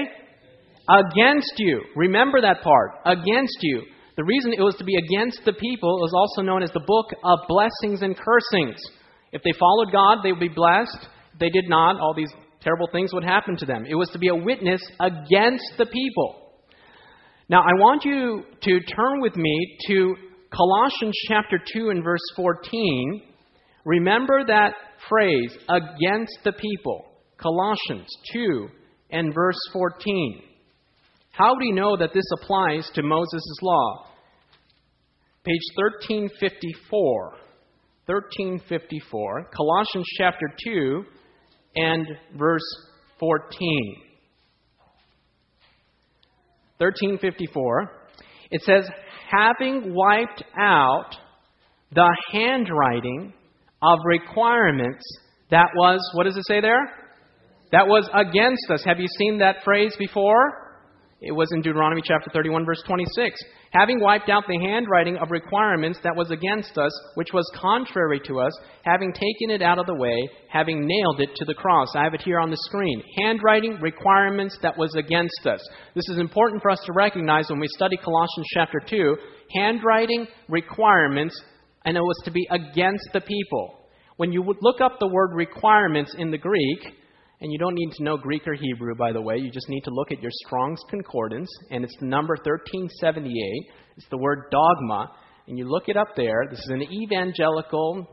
Against 0.88 1.54
you. 1.58 1.82
Remember 1.96 2.40
that 2.40 2.62
part. 2.62 2.92
Against 3.04 3.58
you. 3.62 3.82
The 4.16 4.24
reason 4.24 4.52
it 4.52 4.60
was 4.60 4.76
to 4.76 4.84
be 4.84 4.96
against 4.96 5.40
the 5.44 5.54
people 5.54 6.04
is 6.04 6.12
also 6.14 6.42
known 6.42 6.62
as 6.62 6.70
the 6.70 6.84
book 6.86 7.06
of 7.24 7.38
blessings 7.48 8.02
and 8.02 8.16
cursings. 8.16 8.80
If 9.32 9.42
they 9.42 9.52
followed 9.58 9.90
God, 9.90 10.18
they 10.22 10.30
would 10.30 10.40
be 10.40 10.48
blessed. 10.48 11.08
If 11.32 11.38
they 11.40 11.48
did 11.48 11.68
not, 11.68 11.98
all 11.98 12.14
these 12.14 12.32
terrible 12.60 12.88
things 12.92 13.12
would 13.14 13.24
happen 13.24 13.56
to 13.56 13.66
them. 13.66 13.84
It 13.88 13.94
was 13.94 14.10
to 14.10 14.18
be 14.18 14.28
a 14.28 14.34
witness 14.34 14.80
against 15.00 15.72
the 15.78 15.86
people. 15.86 16.36
Now, 17.48 17.62
I 17.62 17.72
want 17.78 18.04
you 18.04 18.44
to 18.62 18.80
turn 18.80 19.20
with 19.20 19.34
me 19.36 19.78
to 19.88 20.14
Colossians 20.54 21.14
chapter 21.28 21.58
2 21.72 21.90
and 21.90 22.04
verse 22.04 22.20
14, 22.36 23.22
remember 23.84 24.44
that 24.46 24.74
phrase, 25.08 25.56
against 25.68 26.38
the 26.44 26.52
people. 26.52 27.06
Colossians 27.38 28.06
2 28.32 28.68
and 29.10 29.34
verse 29.34 29.58
14. 29.72 30.42
How 31.32 31.54
do 31.54 31.64
you 31.64 31.74
know 31.74 31.96
that 31.96 32.12
this 32.12 32.24
applies 32.40 32.88
to 32.94 33.02
Moses' 33.02 33.58
law? 33.62 34.06
Page 35.44 35.62
1354. 35.74 37.30
1354. 38.06 39.50
Colossians 39.56 40.06
chapter 40.18 40.46
2 40.64 41.04
and 41.76 42.06
verse 42.36 42.62
14. 43.18 43.96
1354. 46.78 47.90
It 48.50 48.62
says, 48.62 48.88
having 49.32 49.94
wiped 49.94 50.44
out 50.58 51.10
the 51.92 52.16
handwriting 52.32 53.32
of 53.82 53.98
requirements 54.04 55.04
that 55.50 55.68
was, 55.76 56.00
what 56.14 56.24
does 56.24 56.36
it 56.36 56.46
say 56.46 56.60
there? 56.60 56.80
That 57.72 57.86
was 57.86 58.08
against 58.14 58.70
us. 58.70 58.82
Have 58.84 59.00
you 59.00 59.08
seen 59.18 59.38
that 59.38 59.56
phrase 59.64 59.94
before? 59.98 60.78
It 61.20 61.32
was 61.32 61.48
in 61.52 61.62
Deuteronomy 61.62 62.02
chapter 62.04 62.30
31, 62.32 62.64
verse 62.64 62.82
26. 62.86 63.40
Having 63.72 64.00
wiped 64.00 64.28
out 64.28 64.44
the 64.46 64.58
handwriting 64.58 65.16
of 65.16 65.30
requirements 65.30 65.98
that 66.04 66.14
was 66.14 66.30
against 66.30 66.76
us, 66.76 66.92
which 67.14 67.32
was 67.32 67.50
contrary 67.54 68.20
to 68.26 68.38
us, 68.38 68.52
having 68.82 69.14
taken 69.14 69.48
it 69.48 69.62
out 69.62 69.78
of 69.78 69.86
the 69.86 69.94
way, 69.94 70.28
having 70.48 70.86
nailed 70.86 71.20
it 71.20 71.34
to 71.36 71.46
the 71.46 71.54
cross. 71.54 71.88
I 71.96 72.04
have 72.04 72.12
it 72.12 72.20
here 72.20 72.38
on 72.38 72.50
the 72.50 72.58
screen. 72.68 73.02
Handwriting, 73.16 73.78
requirements 73.80 74.58
that 74.60 74.76
was 74.76 74.94
against 74.94 75.46
us. 75.46 75.66
This 75.94 76.06
is 76.10 76.18
important 76.18 76.60
for 76.60 76.70
us 76.70 76.80
to 76.84 76.92
recognize 76.92 77.48
when 77.48 77.60
we 77.60 77.68
study 77.68 77.96
Colossians 77.96 78.46
chapter 78.52 78.78
2. 78.86 79.16
Handwriting, 79.54 80.26
requirements, 80.50 81.40
and 81.86 81.96
it 81.96 82.00
was 82.00 82.20
to 82.26 82.30
be 82.30 82.46
against 82.50 83.08
the 83.14 83.22
people. 83.22 83.88
When 84.18 84.32
you 84.32 84.44
look 84.60 84.82
up 84.82 84.98
the 85.00 85.08
word 85.08 85.30
requirements 85.34 86.14
in 86.18 86.30
the 86.30 86.36
Greek, 86.36 86.94
and 87.42 87.52
you 87.52 87.58
don't 87.58 87.74
need 87.74 87.90
to 87.96 88.04
know 88.04 88.16
Greek 88.16 88.46
or 88.46 88.54
Hebrew, 88.54 88.94
by 88.94 89.12
the 89.12 89.20
way. 89.20 89.36
You 89.36 89.50
just 89.50 89.68
need 89.68 89.82
to 89.82 89.90
look 89.90 90.12
at 90.12 90.22
your 90.22 90.30
Strong's 90.46 90.80
Concordance, 90.88 91.50
and 91.72 91.84
it's 91.84 91.96
the 91.98 92.06
number 92.06 92.34
1378. 92.34 93.34
It's 93.96 94.06
the 94.10 94.16
word 94.16 94.44
dogma. 94.52 95.10
and 95.48 95.58
you 95.58 95.68
look 95.68 95.88
it 95.88 95.96
up 95.96 96.14
there. 96.14 96.46
This 96.48 96.60
is 96.60 96.70
an 96.70 96.82
evangelical 96.82 98.06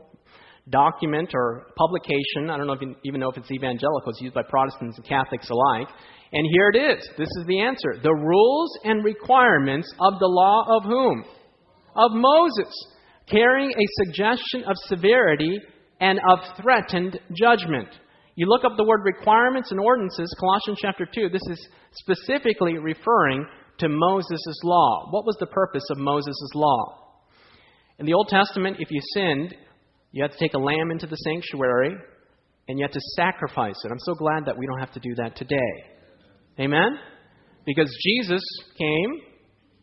document 0.68 1.30
or 1.32 1.66
publication. 1.76 2.50
I 2.50 2.56
don't 2.56 2.66
know 2.66 2.72
if 2.72 2.82
you 2.82 2.96
even 3.04 3.20
know 3.20 3.30
if 3.30 3.36
it's 3.36 3.52
evangelical. 3.52 4.02
It's 4.08 4.20
used 4.20 4.34
by 4.34 4.42
Protestants 4.42 4.98
and 4.98 5.06
Catholics 5.06 5.48
alike. 5.48 5.86
And 6.32 6.44
here 6.52 6.70
it 6.74 6.98
is. 6.98 7.08
This 7.16 7.28
is 7.38 7.46
the 7.46 7.60
answer. 7.60 8.00
The 8.02 8.12
rules 8.12 8.78
and 8.82 9.04
requirements 9.04 9.88
of 10.00 10.14
the 10.18 10.26
law 10.26 10.76
of 10.76 10.82
whom? 10.82 11.24
Of 11.94 12.10
Moses, 12.14 12.72
carrying 13.30 13.70
a 13.70 14.04
suggestion 14.04 14.64
of 14.64 14.74
severity 14.86 15.56
and 16.00 16.18
of 16.28 16.40
threatened 16.60 17.20
judgment. 17.40 17.88
You 18.40 18.46
look 18.46 18.64
up 18.64 18.78
the 18.78 18.84
word 18.84 19.02
requirements 19.04 19.70
and 19.70 19.78
ordinances, 19.78 20.34
Colossians 20.40 20.78
chapter 20.80 21.04
2, 21.04 21.28
this 21.28 21.42
is 21.50 21.68
specifically 21.92 22.78
referring 22.78 23.44
to 23.80 23.86
Moses' 23.86 24.60
law. 24.64 25.08
What 25.10 25.26
was 25.26 25.36
the 25.38 25.46
purpose 25.46 25.82
of 25.90 25.98
Moses' 25.98 26.48
law? 26.54 27.18
In 27.98 28.06
the 28.06 28.14
Old 28.14 28.28
Testament, 28.28 28.78
if 28.80 28.90
you 28.90 28.98
sinned, 29.12 29.54
you 30.12 30.22
had 30.22 30.32
to 30.32 30.38
take 30.38 30.54
a 30.54 30.58
lamb 30.58 30.90
into 30.90 31.06
the 31.06 31.16
sanctuary 31.16 31.94
and 32.66 32.78
you 32.78 32.82
had 32.82 32.94
to 32.94 33.00
sacrifice 33.14 33.76
it. 33.84 33.90
I'm 33.92 33.98
so 33.98 34.14
glad 34.14 34.46
that 34.46 34.56
we 34.56 34.64
don't 34.64 34.80
have 34.80 34.94
to 34.94 35.00
do 35.00 35.14
that 35.16 35.36
today. 35.36 35.58
Amen? 36.58 36.96
Because 37.66 37.94
Jesus 38.02 38.40
came, 38.78 39.20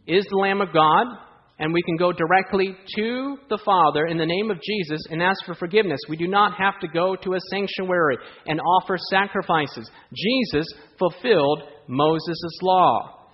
is 0.08 0.26
the 0.32 0.38
Lamb 0.38 0.62
of 0.62 0.74
God, 0.74 1.06
and 1.60 1.74
we 1.74 1.82
can 1.82 1.98
go 1.98 2.12
directly 2.12 2.76
to 2.96 3.38
the 3.50 3.60
Father 3.66 4.06
in 4.06 4.18
the 4.18 4.26
name 4.26 4.52
of 4.52 4.62
Jesus 4.62 5.02
and 5.10 5.22
ask 5.24 5.44
for 5.46 5.56
forgiveness. 5.56 6.00
We 6.08 6.18
do 6.18 6.28
not 6.28 6.54
have 6.58 6.80
to 6.82 6.88
go 6.88 7.16
to 7.16 7.34
a 7.34 7.40
sanctuary 7.50 8.18
and 8.46 8.60
offer 8.60 8.98
sacrifices. 9.10 9.90
Jesus 10.14 10.68
fulfilled 11.00 11.64
Moses' 11.88 12.60
law. 12.62 13.28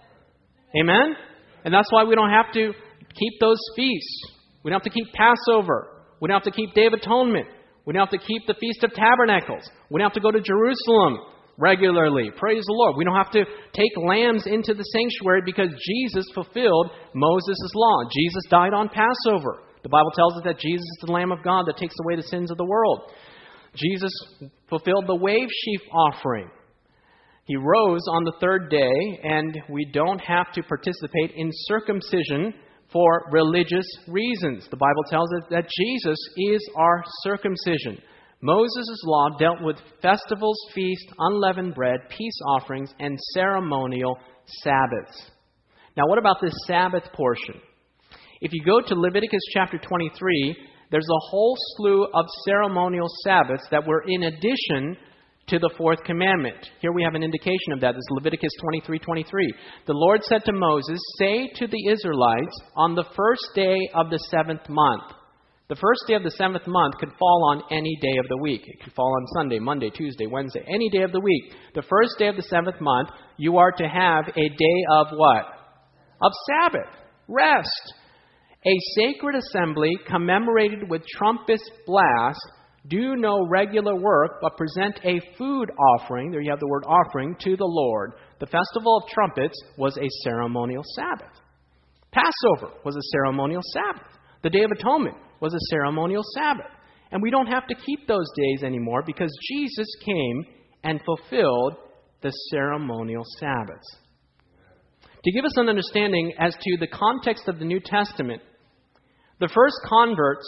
Amen? 0.80 1.16
And 1.66 1.74
that's 1.74 1.92
why 1.92 2.04
we 2.06 2.16
don't 2.16 2.30
have 2.30 2.54
to 2.54 2.74
keep 3.14 3.34
those 3.42 3.60
feasts. 3.76 4.32
We 4.64 4.72
don't 4.72 4.80
have 4.80 4.92
to 4.92 4.98
keep 4.98 5.14
Passover. 5.14 5.90
We 6.22 6.28
don't 6.28 6.36
have 6.36 6.54
to 6.54 6.58
keep 6.58 6.74
Day 6.74 6.86
of 6.86 6.94
Atonement. 6.94 7.48
We 7.86 7.94
don't 7.94 8.08
have 8.08 8.20
to 8.20 8.26
keep 8.26 8.48
the 8.48 8.56
Feast 8.60 8.84
of 8.84 8.94
Tabernacles. 8.94 9.70
We 9.90 10.00
don't 10.00 10.06
have 10.06 10.14
to 10.14 10.22
go 10.22 10.32
to 10.32 10.40
Jerusalem 10.40 11.18
regularly. 11.58 12.32
Praise 12.38 12.64
the 12.66 12.74
Lord. 12.74 12.96
We 12.98 13.06
don't 13.06 13.16
have 13.16 13.32
to 13.32 13.46
take 13.74 13.92
lambs 13.98 14.46
into 14.48 14.74
the 14.74 14.84
sanctuary 14.84 15.42
because 15.46 15.70
Jesus 15.86 16.26
fulfilled 16.34 16.92
Moses' 17.14 17.72
law. 17.76 18.04
Jesus 18.12 18.44
died 18.50 18.74
on 18.74 18.90
Passover. 18.90 19.62
The 19.84 19.90
Bible 19.90 20.12
tells 20.16 20.36
us 20.36 20.44
that 20.46 20.60
Jesus 20.60 20.82
is 20.82 21.04
the 21.06 21.12
Lamb 21.12 21.32
of 21.32 21.44
God 21.44 21.66
that 21.68 21.78
takes 21.78 21.96
away 22.04 22.16
the 22.16 22.24
sins 22.24 22.52
of 22.52 22.58
the 22.58 22.66
world. 22.66 23.12
Jesus 23.76 24.12
fulfilled 24.70 25.06
the 25.08 25.16
wave 25.16 25.48
sheaf 25.50 25.82
offering. 25.92 26.50
He 27.46 27.58
rose 27.58 28.02
on 28.10 28.24
the 28.24 28.38
third 28.40 28.70
day, 28.70 29.20
and 29.24 29.58
we 29.70 29.86
don't 29.92 30.20
have 30.20 30.54
to 30.54 30.64
participate 30.64 31.32
in 31.36 31.50
circumcision 31.52 32.54
for 32.92 33.28
religious 33.32 33.86
reasons. 34.08 34.68
The 34.70 34.78
Bible 34.78 35.04
tells 35.10 35.28
us 35.34 35.44
that 35.50 35.70
Jesus 35.78 36.18
is 36.38 36.62
our 36.78 37.04
circumcision. 37.24 38.02
Moses' 38.44 39.02
law 39.06 39.30
dealt 39.40 39.62
with 39.62 39.78
festivals, 40.02 40.58
feasts, 40.76 41.14
unleavened 41.18 41.74
bread, 41.76 42.02
peace 42.10 42.38
offerings, 42.46 42.94
and 43.00 43.18
ceremonial 43.34 44.20
Sabbaths. 44.64 45.32
Now, 45.96 46.04
what 46.08 46.18
about 46.18 46.42
this 46.42 46.54
Sabbath 46.68 47.04
portion? 47.14 47.56
If 48.42 48.52
you 48.52 48.62
go 48.66 48.82
to 48.82 49.00
Leviticus 49.00 49.40
chapter 49.54 49.78
23, 49.78 50.58
there's 50.92 51.08
a 51.10 51.30
whole 51.30 51.56
slew 51.78 52.04
of 52.14 52.26
ceremonial 52.46 53.08
Sabbaths 53.24 53.66
that 53.72 53.88
were 53.88 54.04
in 54.06 54.24
addition 54.24 54.98
to 55.48 55.58
the 55.60 55.74
fourth 55.78 56.04
commandment. 56.04 56.70
Here 56.82 56.92
we 56.92 57.04
have 57.04 57.16
an 57.16 57.24
indication 57.24 57.72
of 57.72 57.80
that. 57.80 57.94
This 57.94 58.00
is 58.00 58.12
Leviticus 58.12 58.52
23:23. 58.62 59.54
The 59.86 59.94
Lord 59.94 60.22
said 60.26 60.44
to 60.44 60.52
Moses, 60.52 61.00
"Say 61.18 61.48
to 61.56 61.68
the 61.68 61.88
Israelites, 61.88 62.62
on 62.76 62.94
the 62.94 63.06
first 63.16 63.48
day 63.56 63.78
of 63.94 64.10
the 64.10 64.20
seventh 64.20 64.68
month, 64.68 65.14
the 65.74 65.80
first 65.80 66.02
day 66.08 66.14
of 66.14 66.22
the 66.22 66.30
seventh 66.30 66.68
month 66.68 66.94
could 67.00 67.10
fall 67.18 67.50
on 67.50 67.64
any 67.72 67.98
day 68.00 68.20
of 68.20 68.28
the 68.30 68.38
week. 68.38 68.62
It 68.68 68.84
could 68.84 68.94
fall 68.94 69.12
on 69.20 69.26
Sunday, 69.34 69.58
Monday, 69.58 69.90
Tuesday, 69.90 70.28
Wednesday, 70.28 70.64
any 70.68 70.88
day 70.92 71.02
of 71.02 71.12
the 71.12 71.20
week. 71.20 71.52
The 71.74 71.82
first 71.82 72.12
day 72.20 72.28
of 72.28 72.36
the 72.36 72.44
seventh 72.44 72.80
month, 72.80 73.10
you 73.38 73.58
are 73.58 73.72
to 73.72 73.88
have 73.88 74.28
a 74.28 74.50
day 74.50 74.80
of 74.92 75.08
what? 75.14 75.46
Of 76.22 76.32
Sabbath, 76.48 76.94
rest. 77.28 77.94
A 78.68 78.76
sacred 79.02 79.34
assembly 79.36 79.94
commemorated 80.08 80.88
with 80.92 81.02
trumpets 81.08 81.68
blast. 81.88 82.40
Do 82.88 83.16
no 83.16 83.48
regular 83.50 83.96
work, 83.96 84.42
but 84.44 84.56
present 84.56 85.00
a 85.04 85.20
food 85.40 85.72
offering. 85.96 86.30
There 86.30 86.42
you 86.42 86.52
have 86.52 86.60
the 86.60 86.68
word 86.68 86.84
offering 86.86 87.36
to 87.40 87.58
the 87.58 87.66
Lord. 87.66 88.12
The 88.40 88.46
festival 88.46 88.98
of 88.98 89.10
trumpets 89.10 89.60
was 89.80 89.98
a 89.98 90.08
ceremonial 90.24 90.84
Sabbath. 90.96 91.34
Passover 92.12 92.76
was 92.86 92.96
a 92.96 93.02
ceremonial 93.12 93.64
Sabbath. 93.74 94.20
The 94.44 94.50
Day 94.50 94.64
of 94.64 94.72
Atonement 94.72 95.16
was 95.40 95.54
a 95.54 95.70
ceremonial 95.70 96.24
Sabbath. 96.36 96.72
And 97.12 97.22
we 97.22 97.32
don't 97.32 97.48
have 97.48 97.68
to 97.68 97.76
keep 97.76 98.08
those 98.08 98.28
days 98.36 98.64
anymore 98.64 99.04
because 99.06 99.32
Jesus 99.50 99.88
came 100.04 100.46
and 100.84 101.00
fulfilled 101.06 101.76
the 102.22 102.32
ceremonial 102.52 103.24
Sabbaths. 103.40 103.98
To 105.24 105.32
give 105.32 105.46
us 105.46 105.56
an 105.58 105.70
understanding 105.70 106.34
as 106.40 106.56
to 106.56 106.78
the 106.78 106.88
context 106.88 107.48
of 107.48 107.60
the 107.60 107.66
New 107.66 107.80
Testament, 107.80 108.42
the 109.40 109.48
first 109.48 109.76
converts 109.88 110.46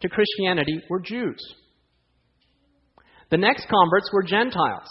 to 0.00 0.08
Christianity 0.08 0.80
were 0.88 1.00
Jews. 1.00 1.38
The 3.30 3.36
next 3.36 3.66
converts 3.68 4.10
were 4.12 4.22
Gentiles. 4.22 4.88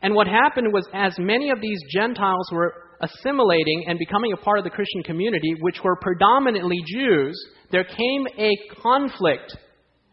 And 0.00 0.14
what 0.14 0.28
happened 0.28 0.72
was, 0.72 0.88
as 0.94 1.18
many 1.18 1.50
of 1.50 1.60
these 1.60 1.80
Gentiles 1.92 2.48
were 2.52 2.72
assimilating 3.00 3.84
and 3.88 3.98
becoming 3.98 4.32
a 4.32 4.36
part 4.36 4.58
of 4.58 4.64
the 4.64 4.70
Christian 4.70 5.02
community, 5.02 5.54
which 5.60 5.80
were 5.84 5.96
predominantly 5.96 6.78
Jews, 6.86 7.38
there 7.70 7.84
came 7.84 8.26
a 8.38 8.56
conflict 8.82 9.56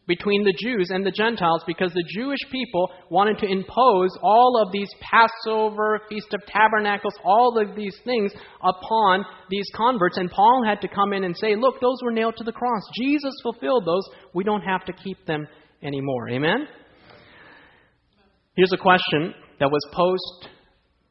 between 0.08 0.44
the 0.44 0.54
Jews 0.60 0.90
and 0.92 1.06
the 1.06 1.12
Gentiles 1.12 1.64
because 1.66 1.92
the 1.94 2.06
Jewish 2.08 2.40
people 2.52 2.92
wanted 3.10 3.40
to 3.40 3.48
impose 3.48 4.12
all 4.22 4.62
of 4.62 4.72
these 4.72 4.90
Passover, 5.02 6.00
Feast 6.10 6.34
of 6.34 6.42
Tabernacles, 6.46 7.14
all 7.24 7.58
of 7.60 7.76
these 7.76 7.96
things 8.06 8.32
upon 8.62 9.26
these 9.50 9.68
converts. 9.76 10.18
And 10.18 10.30
Paul 10.30 10.64
had 10.66 10.82
to 10.82 10.88
come 10.88 11.14
in 11.14 11.24
and 11.24 11.36
say, 11.36 11.56
look, 11.56 11.82
those 11.82 11.98
were 12.04 12.12
nailed 12.12 12.36
to 12.38 12.44
the 12.44 12.52
cross. 12.52 12.84
Jesus 12.96 13.34
fulfilled 13.42 13.86
those. 13.86 14.08
We 14.34 14.44
don't 14.44 14.62
have 14.62 14.86
to 14.86 14.94
keep 14.94 15.26
them 15.26 15.48
anymore. 15.82 16.30
Amen? 16.30 16.68
Here's 18.56 18.74
a 18.74 18.78
question 18.78 19.34
that 19.60 19.72
was 19.72 19.82
posed, 19.92 20.55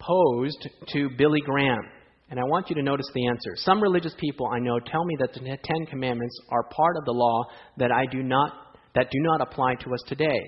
posed 0.07 0.69
to 0.89 1.11
Billy 1.17 1.41
Graham. 1.45 1.83
And 2.31 2.41
I 2.41 2.45
want 2.45 2.69
you 2.71 2.77
to 2.77 2.83
notice 2.83 3.07
the 3.15 3.27
answer. 3.27 3.53
Some 3.57 3.83
religious 3.83 4.15
people 4.19 4.49
I 4.49 4.59
know 4.59 4.79
tell 4.81 5.05
me 5.05 5.17
that 5.21 5.33
the 5.33 5.41
Ten 5.41 5.87
Commandments 5.87 6.37
are 6.51 6.65
part 6.65 6.97
of 6.97 7.05
the 7.05 7.13
law 7.13 7.45
that 7.77 7.93
I 7.93 8.07
do 8.07 8.23
not 8.23 8.53
that 8.95 9.11
do 9.11 9.19
not 9.21 9.41
apply 9.41 9.75
to 9.81 9.93
us 9.93 10.01
today. 10.07 10.41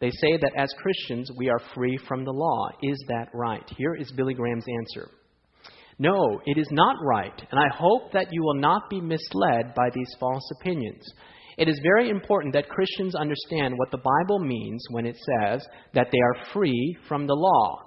They 0.00 0.10
say 0.10 0.36
that 0.36 0.52
as 0.56 0.68
Christians 0.78 1.30
we 1.36 1.48
are 1.48 1.60
free 1.74 1.98
from 2.08 2.24
the 2.24 2.32
law. 2.32 2.68
Is 2.82 3.02
that 3.08 3.28
right? 3.32 3.64
Here 3.76 3.94
is 3.94 4.10
Billy 4.12 4.34
Graham's 4.34 4.66
answer. 4.80 5.08
No, 5.98 6.40
it 6.44 6.58
is 6.58 6.68
not 6.72 6.96
right, 7.04 7.40
and 7.50 7.60
I 7.60 7.68
hope 7.72 8.12
that 8.12 8.32
you 8.32 8.42
will 8.42 8.60
not 8.60 8.90
be 8.90 9.00
misled 9.00 9.74
by 9.76 9.90
these 9.94 10.10
false 10.18 10.42
opinions. 10.60 11.04
It 11.56 11.68
is 11.68 11.78
very 11.84 12.10
important 12.10 12.52
that 12.54 12.68
Christians 12.68 13.14
understand 13.14 13.74
what 13.76 13.92
the 13.92 13.98
Bible 13.98 14.40
means 14.40 14.84
when 14.90 15.06
it 15.06 15.16
says 15.16 15.64
that 15.94 16.08
they 16.10 16.18
are 16.18 16.52
free 16.52 16.96
from 17.06 17.28
the 17.28 17.34
law. 17.34 17.78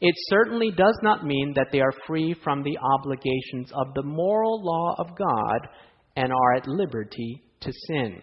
It 0.00 0.14
certainly 0.28 0.70
does 0.70 0.98
not 1.02 1.24
mean 1.24 1.52
that 1.56 1.68
they 1.72 1.80
are 1.80 1.94
free 2.06 2.34
from 2.42 2.62
the 2.62 2.78
obligations 2.78 3.70
of 3.74 3.94
the 3.94 4.02
moral 4.02 4.62
law 4.62 4.94
of 4.98 5.16
God 5.16 5.68
and 6.16 6.32
are 6.32 6.54
at 6.54 6.66
liberty 6.66 7.42
to 7.60 7.72
sin. 7.86 8.22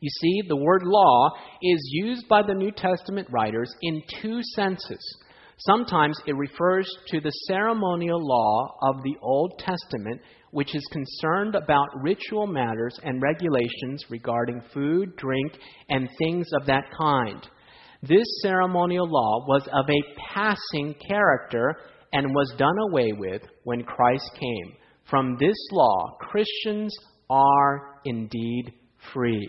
You 0.00 0.10
see, 0.20 0.42
the 0.48 0.56
word 0.56 0.82
law 0.84 1.30
is 1.62 1.80
used 1.92 2.28
by 2.28 2.42
the 2.42 2.54
New 2.54 2.70
Testament 2.70 3.28
writers 3.30 3.74
in 3.82 4.02
two 4.20 4.40
senses. 4.54 5.16
Sometimes 5.58 6.18
it 6.26 6.36
refers 6.36 6.88
to 7.08 7.20
the 7.20 7.30
ceremonial 7.46 8.20
law 8.20 8.76
of 8.82 9.02
the 9.02 9.16
Old 9.22 9.58
Testament, 9.58 10.20
which 10.50 10.74
is 10.74 10.86
concerned 10.92 11.54
about 11.54 11.88
ritual 12.02 12.46
matters 12.46 12.98
and 13.02 13.22
regulations 13.22 14.04
regarding 14.10 14.60
food, 14.72 15.16
drink, 15.16 15.52
and 15.88 16.08
things 16.18 16.48
of 16.60 16.66
that 16.66 16.84
kind. 16.98 17.48
This 18.08 18.26
ceremonial 18.42 19.08
law 19.08 19.46
was 19.46 19.66
of 19.72 19.88
a 19.88 20.20
passing 20.34 20.94
character 21.08 21.74
and 22.12 22.34
was 22.34 22.54
done 22.58 22.76
away 22.90 23.12
with 23.16 23.40
when 23.62 23.82
Christ 23.82 24.30
came. 24.38 24.76
From 25.08 25.36
this 25.40 25.56
law, 25.72 26.18
Christians 26.20 26.94
are 27.30 28.00
indeed 28.04 28.72
free. 29.14 29.48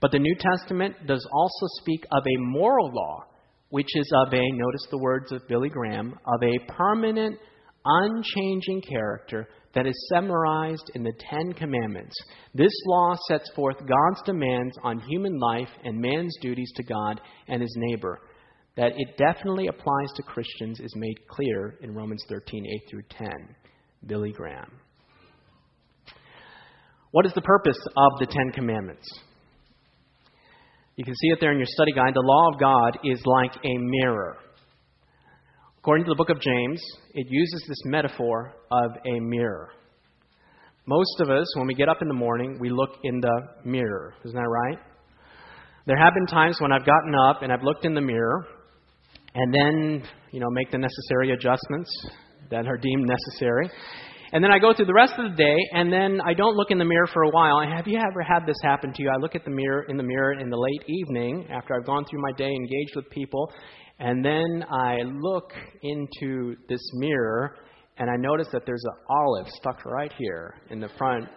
But 0.00 0.12
the 0.12 0.18
New 0.18 0.34
Testament 0.34 0.94
does 1.06 1.26
also 1.30 1.66
speak 1.82 2.06
of 2.10 2.22
a 2.26 2.40
moral 2.40 2.90
law, 2.90 3.24
which 3.68 3.88
is 3.96 4.10
of 4.24 4.32
a, 4.32 4.50
notice 4.52 4.86
the 4.90 4.98
words 4.98 5.30
of 5.32 5.46
Billy 5.46 5.68
Graham, 5.68 6.14
of 6.26 6.42
a 6.42 6.72
permanent, 6.72 7.36
unchanging 7.84 8.80
character 8.88 9.46
that 9.74 9.86
is 9.86 10.08
summarized 10.12 10.90
in 10.94 11.02
the 11.02 11.12
Ten 11.30 11.52
Commandments. 11.52 12.14
This 12.54 12.72
law 12.86 13.14
sets 13.28 13.50
forth 13.54 13.76
God's 13.78 14.22
demands 14.24 14.76
on 14.82 15.00
human 15.00 15.38
life 15.38 15.70
and 15.84 16.00
man's 16.00 16.36
duties 16.40 16.72
to 16.76 16.82
God 16.82 17.20
and 17.48 17.60
his 17.60 17.74
neighbor. 17.76 18.20
That 18.76 18.92
it 18.96 19.16
definitely 19.16 19.68
applies 19.68 20.12
to 20.16 20.22
Christians 20.22 20.80
is 20.80 20.92
made 20.96 21.16
clear 21.28 21.78
in 21.80 21.94
Romans 21.94 22.24
13, 22.28 22.66
8 22.66 22.90
through 22.90 23.02
10. 23.10 23.28
Billy 24.06 24.32
Graham. 24.32 24.70
What 27.10 27.26
is 27.26 27.32
the 27.32 27.42
purpose 27.42 27.78
of 27.96 28.12
the 28.18 28.26
Ten 28.26 28.50
Commandments? 28.52 29.06
You 30.96 31.04
can 31.04 31.14
see 31.14 31.28
it 31.28 31.38
there 31.40 31.52
in 31.52 31.58
your 31.58 31.66
study 31.68 31.92
guide. 31.92 32.14
The 32.14 32.20
law 32.20 32.52
of 32.52 32.60
God 32.60 32.98
is 33.04 33.20
like 33.24 33.54
a 33.64 33.78
mirror. 33.78 34.36
According 35.84 36.06
to 36.06 36.12
the 36.12 36.16
book 36.16 36.30
of 36.30 36.40
James, 36.40 36.82
it 37.12 37.26
uses 37.28 37.62
this 37.68 37.76
metaphor 37.84 38.54
of 38.70 38.92
a 39.04 39.20
mirror. 39.20 39.68
Most 40.86 41.20
of 41.20 41.28
us, 41.28 41.44
when 41.58 41.66
we 41.66 41.74
get 41.74 41.90
up 41.90 41.98
in 42.00 42.08
the 42.08 42.14
morning, 42.14 42.56
we 42.58 42.70
look 42.70 42.92
in 43.02 43.20
the 43.20 43.40
mirror. 43.66 44.14
Isn't 44.24 44.34
that 44.34 44.48
right? 44.48 44.78
There 45.84 45.98
have 45.98 46.14
been 46.14 46.24
times 46.24 46.56
when 46.58 46.72
I've 46.72 46.86
gotten 46.86 47.14
up 47.14 47.42
and 47.42 47.52
I've 47.52 47.62
looked 47.62 47.84
in 47.84 47.92
the 47.92 48.00
mirror 48.00 48.46
and 49.34 49.52
then, 49.52 50.02
you 50.32 50.40
know, 50.40 50.48
make 50.48 50.70
the 50.70 50.78
necessary 50.78 51.32
adjustments 51.32 51.90
that 52.50 52.66
are 52.66 52.78
deemed 52.78 53.06
necessary. 53.06 53.68
And 54.32 54.42
then 54.42 54.50
I 54.50 54.58
go 54.58 54.72
through 54.72 54.86
the 54.86 54.94
rest 54.94 55.12
of 55.18 55.30
the 55.30 55.36
day, 55.36 55.56
and 55.74 55.92
then 55.92 56.20
I 56.24 56.34
don't 56.34 56.56
look 56.56 56.72
in 56.72 56.78
the 56.78 56.84
mirror 56.84 57.06
for 57.12 57.22
a 57.22 57.30
while. 57.30 57.60
Have 57.60 57.86
you 57.86 57.98
ever 57.98 58.20
had 58.20 58.46
this 58.46 58.56
happen 58.64 58.92
to 58.92 59.02
you? 59.02 59.08
I 59.08 59.16
look 59.20 59.36
at 59.36 59.44
the 59.44 59.50
mirror 59.50 59.84
in 59.88 59.96
the 59.96 60.02
mirror 60.02 60.32
in 60.32 60.50
the 60.50 60.56
late 60.56 60.82
evening 60.88 61.46
after 61.52 61.76
I've 61.76 61.86
gone 61.86 62.04
through 62.04 62.20
my 62.20 62.32
day, 62.36 62.50
engaged 62.50 62.96
with 62.96 63.08
people, 63.10 63.52
and 63.98 64.24
then 64.24 64.64
I 64.68 64.98
look 65.04 65.52
into 65.82 66.56
this 66.68 66.80
mirror, 66.94 67.56
and 67.96 68.10
I 68.10 68.16
notice 68.18 68.48
that 68.52 68.62
there's 68.66 68.84
an 68.84 68.96
olive 69.08 69.46
stuck 69.60 69.84
right 69.84 70.12
here 70.18 70.54
in 70.70 70.80
the 70.80 70.88
front 70.98 71.28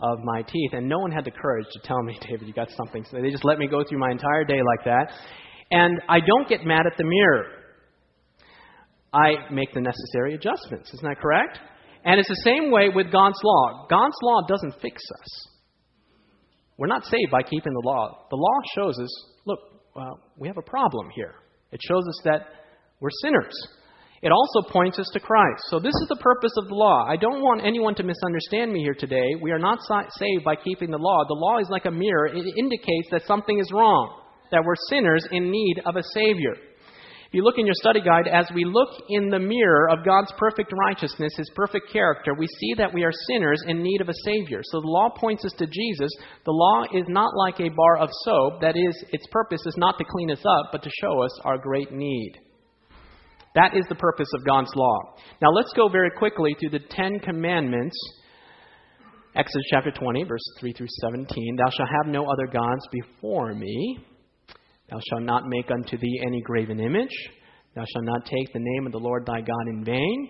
of 0.00 0.18
my 0.22 0.42
teeth. 0.42 0.72
And 0.72 0.88
no 0.88 0.98
one 0.98 1.10
had 1.10 1.24
the 1.24 1.30
courage 1.30 1.66
to 1.72 1.80
tell 1.84 2.02
me, 2.02 2.18
David, 2.28 2.46
you 2.46 2.52
got 2.52 2.68
something. 2.76 3.04
So 3.10 3.20
they 3.20 3.30
just 3.30 3.44
let 3.44 3.58
me 3.58 3.66
go 3.66 3.82
through 3.88 3.98
my 3.98 4.10
entire 4.10 4.44
day 4.44 4.60
like 4.62 4.84
that. 4.84 5.12
And 5.70 6.00
I 6.08 6.20
don't 6.20 6.48
get 6.48 6.64
mad 6.64 6.86
at 6.86 6.96
the 6.98 7.04
mirror. 7.04 7.46
I 9.12 9.50
make 9.50 9.72
the 9.72 9.80
necessary 9.80 10.34
adjustments. 10.34 10.92
Isn't 10.92 11.08
that 11.08 11.20
correct? 11.20 11.58
And 12.04 12.20
it's 12.20 12.28
the 12.28 12.42
same 12.44 12.70
way 12.70 12.90
with 12.94 13.10
God's 13.10 13.38
law. 13.42 13.86
God's 13.88 14.16
law 14.22 14.40
doesn't 14.46 14.74
fix 14.82 15.00
us. 15.20 15.48
We're 16.76 16.88
not 16.88 17.04
saved 17.04 17.30
by 17.30 17.42
keeping 17.42 17.72
the 17.72 17.82
law. 17.88 18.26
The 18.28 18.36
law 18.36 18.58
shows 18.74 18.98
us 18.98 19.24
look, 19.46 19.60
well, 19.94 20.20
we 20.36 20.48
have 20.48 20.58
a 20.58 20.62
problem 20.62 21.08
here. 21.14 21.34
It 21.74 21.80
shows 21.82 22.06
us 22.08 22.20
that 22.24 22.46
we're 23.00 23.10
sinners. 23.20 23.52
It 24.22 24.32
also 24.32 24.70
points 24.70 24.98
us 24.98 25.10
to 25.12 25.20
Christ. 25.20 25.60
So, 25.68 25.78
this 25.78 25.92
is 25.92 26.06
the 26.08 26.16
purpose 26.16 26.52
of 26.56 26.68
the 26.68 26.74
law. 26.74 27.04
I 27.06 27.16
don't 27.16 27.42
want 27.42 27.66
anyone 27.66 27.94
to 27.96 28.02
misunderstand 28.02 28.72
me 28.72 28.80
here 28.80 28.94
today. 28.94 29.34
We 29.42 29.50
are 29.50 29.58
not 29.58 29.80
saved 29.82 30.44
by 30.44 30.56
keeping 30.56 30.90
the 30.90 30.98
law. 30.98 31.24
The 31.28 31.34
law 31.34 31.58
is 31.58 31.68
like 31.68 31.84
a 31.84 31.90
mirror, 31.90 32.28
it 32.28 32.46
indicates 32.56 33.08
that 33.10 33.26
something 33.26 33.58
is 33.58 33.70
wrong, 33.70 34.22
that 34.50 34.64
we're 34.64 34.80
sinners 34.88 35.26
in 35.30 35.50
need 35.50 35.82
of 35.84 35.96
a 35.96 36.02
Savior. 36.14 36.54
You 37.34 37.42
look 37.42 37.58
in 37.58 37.66
your 37.66 37.74
study 37.74 38.00
guide, 38.00 38.28
as 38.28 38.46
we 38.54 38.64
look 38.64 38.90
in 39.08 39.28
the 39.28 39.40
mirror 39.40 39.90
of 39.90 40.04
God's 40.04 40.32
perfect 40.38 40.72
righteousness, 40.86 41.32
His 41.36 41.50
perfect 41.56 41.90
character, 41.92 42.32
we 42.32 42.46
see 42.46 42.74
that 42.78 42.94
we 42.94 43.02
are 43.02 43.10
sinners 43.26 43.60
in 43.66 43.82
need 43.82 44.00
of 44.00 44.08
a 44.08 44.14
Savior. 44.24 44.60
So 44.62 44.80
the 44.80 44.86
law 44.86 45.08
points 45.18 45.44
us 45.44 45.52
to 45.58 45.66
Jesus. 45.66 46.12
The 46.44 46.52
law 46.52 46.84
is 46.94 47.02
not 47.08 47.34
like 47.34 47.58
a 47.58 47.74
bar 47.74 47.98
of 47.98 48.08
soap. 48.22 48.60
That 48.60 48.76
is, 48.76 49.04
its 49.10 49.26
purpose 49.32 49.58
is 49.66 49.74
not 49.76 49.98
to 49.98 50.04
clean 50.08 50.30
us 50.30 50.44
up, 50.46 50.70
but 50.70 50.84
to 50.84 50.90
show 51.02 51.22
us 51.24 51.40
our 51.44 51.58
great 51.58 51.90
need. 51.90 52.34
That 53.56 53.74
is 53.74 53.84
the 53.88 53.96
purpose 53.96 54.28
of 54.36 54.46
God's 54.46 54.70
law. 54.76 55.16
Now 55.42 55.50
let's 55.50 55.72
go 55.74 55.88
very 55.88 56.12
quickly 56.16 56.54
through 56.60 56.78
the 56.78 56.86
Ten 56.88 57.18
Commandments. 57.18 57.96
Exodus 59.34 59.66
chapter 59.72 59.90
20, 59.90 60.22
verses 60.22 60.56
3 60.60 60.72
through 60.72 60.86
17. 61.00 61.56
Thou 61.56 61.70
shalt 61.72 61.88
have 61.88 62.12
no 62.12 62.26
other 62.30 62.46
gods 62.46 62.86
before 62.92 63.56
me. 63.56 64.06
Thou 64.90 64.98
shalt 65.10 65.22
not 65.22 65.44
make 65.46 65.70
unto 65.70 65.96
thee 65.96 66.20
any 66.26 66.40
graven 66.42 66.80
image. 66.80 67.14
Thou 67.74 67.84
shalt 67.92 68.04
not 68.04 68.26
take 68.26 68.52
the 68.52 68.60
name 68.60 68.86
of 68.86 68.92
the 68.92 68.98
Lord 68.98 69.24
thy 69.26 69.40
God 69.40 69.68
in 69.68 69.84
vain. 69.84 70.28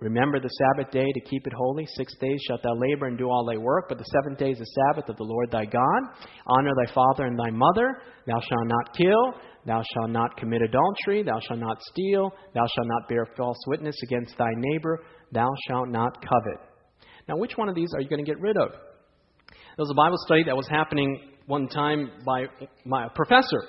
Remember 0.00 0.40
the 0.40 0.48
Sabbath 0.48 0.90
day 0.90 1.06
to 1.12 1.20
keep 1.30 1.46
it 1.46 1.52
holy. 1.56 1.86
Six 1.94 2.12
days 2.20 2.40
shalt 2.48 2.62
thou 2.64 2.74
labor 2.74 3.06
and 3.06 3.16
do 3.16 3.28
all 3.28 3.46
thy 3.46 3.56
work, 3.56 3.84
but 3.88 3.98
the 3.98 4.04
seventh 4.04 4.38
day 4.38 4.50
is 4.50 4.58
the 4.58 4.64
Sabbath 4.64 5.08
of 5.08 5.16
the 5.16 5.22
Lord 5.22 5.52
thy 5.52 5.64
God. 5.64 6.02
Honor 6.48 6.72
thy 6.84 6.92
father 6.92 7.24
and 7.26 7.38
thy 7.38 7.50
mother. 7.50 8.02
Thou 8.26 8.40
shalt 8.40 8.66
not 8.66 8.96
kill. 8.96 9.40
Thou 9.64 9.80
shalt 9.94 10.10
not 10.10 10.36
commit 10.36 10.60
adultery. 10.62 11.22
Thou 11.22 11.38
shalt 11.38 11.60
not 11.60 11.80
steal. 11.82 12.32
Thou 12.52 12.66
shalt 12.66 12.88
not 12.88 13.08
bear 13.08 13.28
false 13.36 13.58
witness 13.68 13.94
against 14.02 14.36
thy 14.36 14.50
neighbor. 14.56 15.04
Thou 15.30 15.48
shalt 15.68 15.88
not 15.88 16.20
covet. 16.20 16.68
Now, 17.28 17.36
which 17.36 17.56
one 17.56 17.68
of 17.68 17.76
these 17.76 17.92
are 17.94 18.00
you 18.00 18.08
going 18.08 18.24
to 18.24 18.28
get 18.28 18.40
rid 18.40 18.56
of? 18.56 18.72
There 18.72 19.78
was 19.78 19.90
a 19.90 19.94
Bible 19.94 20.18
study 20.26 20.42
that 20.44 20.56
was 20.56 20.66
happening 20.68 21.30
one 21.46 21.68
time 21.68 22.10
by 22.26 22.46
my 22.84 23.06
professor 23.14 23.68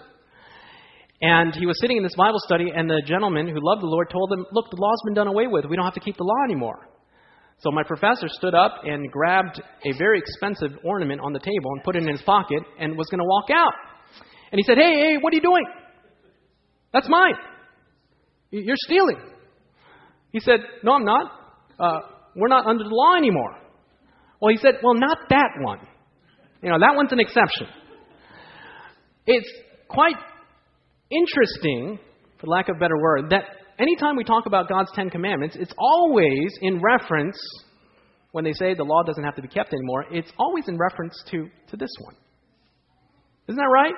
and 1.24 1.56
he 1.56 1.66
was 1.66 1.80
sitting 1.80 1.96
in 1.96 2.04
this 2.04 2.16
Bible 2.18 2.40
study, 2.40 2.66
and 2.76 2.90
the 2.90 3.02
gentleman 3.06 3.48
who 3.48 3.56
loved 3.64 3.82
the 3.82 3.88
Lord 3.88 4.10
told 4.10 4.30
him, 4.34 4.46
Look, 4.52 4.70
the 4.70 4.76
law's 4.76 5.00
been 5.06 5.14
done 5.14 5.28
away 5.28 5.48
with. 5.48 5.64
We 5.64 5.78
don't 5.78 5.86
have 5.86 5.94
to 5.94 6.02
keep 6.02 6.18
the 6.18 6.26
law 6.26 6.44
anymore. 6.44 6.90
So 7.60 7.72
my 7.72 7.84
professor 7.84 8.28
stood 8.28 8.54
up 8.54 8.82
and 8.84 9.10
grabbed 9.10 9.62
a 9.86 9.98
very 9.98 10.20
expensive 10.20 10.78
ornament 10.84 11.22
on 11.24 11.32
the 11.32 11.40
table 11.40 11.72
and 11.76 11.84
put 11.86 11.96
it 11.96 12.04
in 12.04 12.10
his 12.10 12.22
pocket 12.24 12.62
and 12.78 12.98
was 12.98 13.08
going 13.08 13.20
to 13.20 13.26
walk 13.26 13.46
out. 13.52 13.72
And 14.52 14.60
he 14.60 14.64
said, 14.64 14.78
Hey, 14.78 14.92
hey, 15.00 15.18
what 15.22 15.32
are 15.32 15.38
you 15.38 15.42
doing? 15.42 15.64
That's 16.92 17.08
mine. 17.08 17.36
You're 18.52 18.76
stealing. 18.76 19.18
He 20.34 20.42
said, 20.42 20.60
No, 20.84 20.96
I'm 20.96 21.06
not. 21.06 21.32
Uh, 21.80 22.00
we're 22.36 22.50
not 22.50 22.66
under 22.66 22.84
the 22.84 22.90
law 22.90 23.16
anymore. 23.16 23.56
Well, 24.42 24.52
he 24.52 24.58
said, 24.58 24.74
Well, 24.84 24.96
not 24.96 25.20
that 25.30 25.52
one. 25.62 25.80
You 26.62 26.70
know, 26.70 26.80
that 26.82 26.98
one's 26.98 27.14
an 27.14 27.22
exception. 27.22 27.68
It's 29.26 29.50
quite 29.88 30.18
interesting, 31.16 32.00
for 32.40 32.48
lack 32.48 32.70
of 32.70 32.78
a 32.78 32.80
better 32.80 32.98
word, 32.98 33.30
that 33.30 33.44
anytime 33.80 34.16
we 34.16 34.24
talk 34.24 34.46
about 34.46 34.70
God's 34.70 34.92
Ten 34.94 35.10
Commandments, 35.10 35.56
it's 35.60 35.74
always 35.78 36.58
in 36.62 36.82
reference, 36.82 37.38
when 38.32 38.44
they 38.44 38.54
say 38.54 38.74
the 38.74 38.84
law 38.84 39.04
doesn't 39.04 39.24
have 39.24 39.36
to 39.36 39.42
be 39.42 39.48
kept 39.48 39.74
anymore, 39.74 40.06
it's 40.12 40.32
always 40.38 40.68
in 40.68 40.78
reference 40.78 41.16
to, 41.32 41.48
to 41.70 41.78
this 41.78 41.92
one. 42.02 42.16
Isn't 43.48 43.58
that 43.58 43.72
right? 43.74 43.94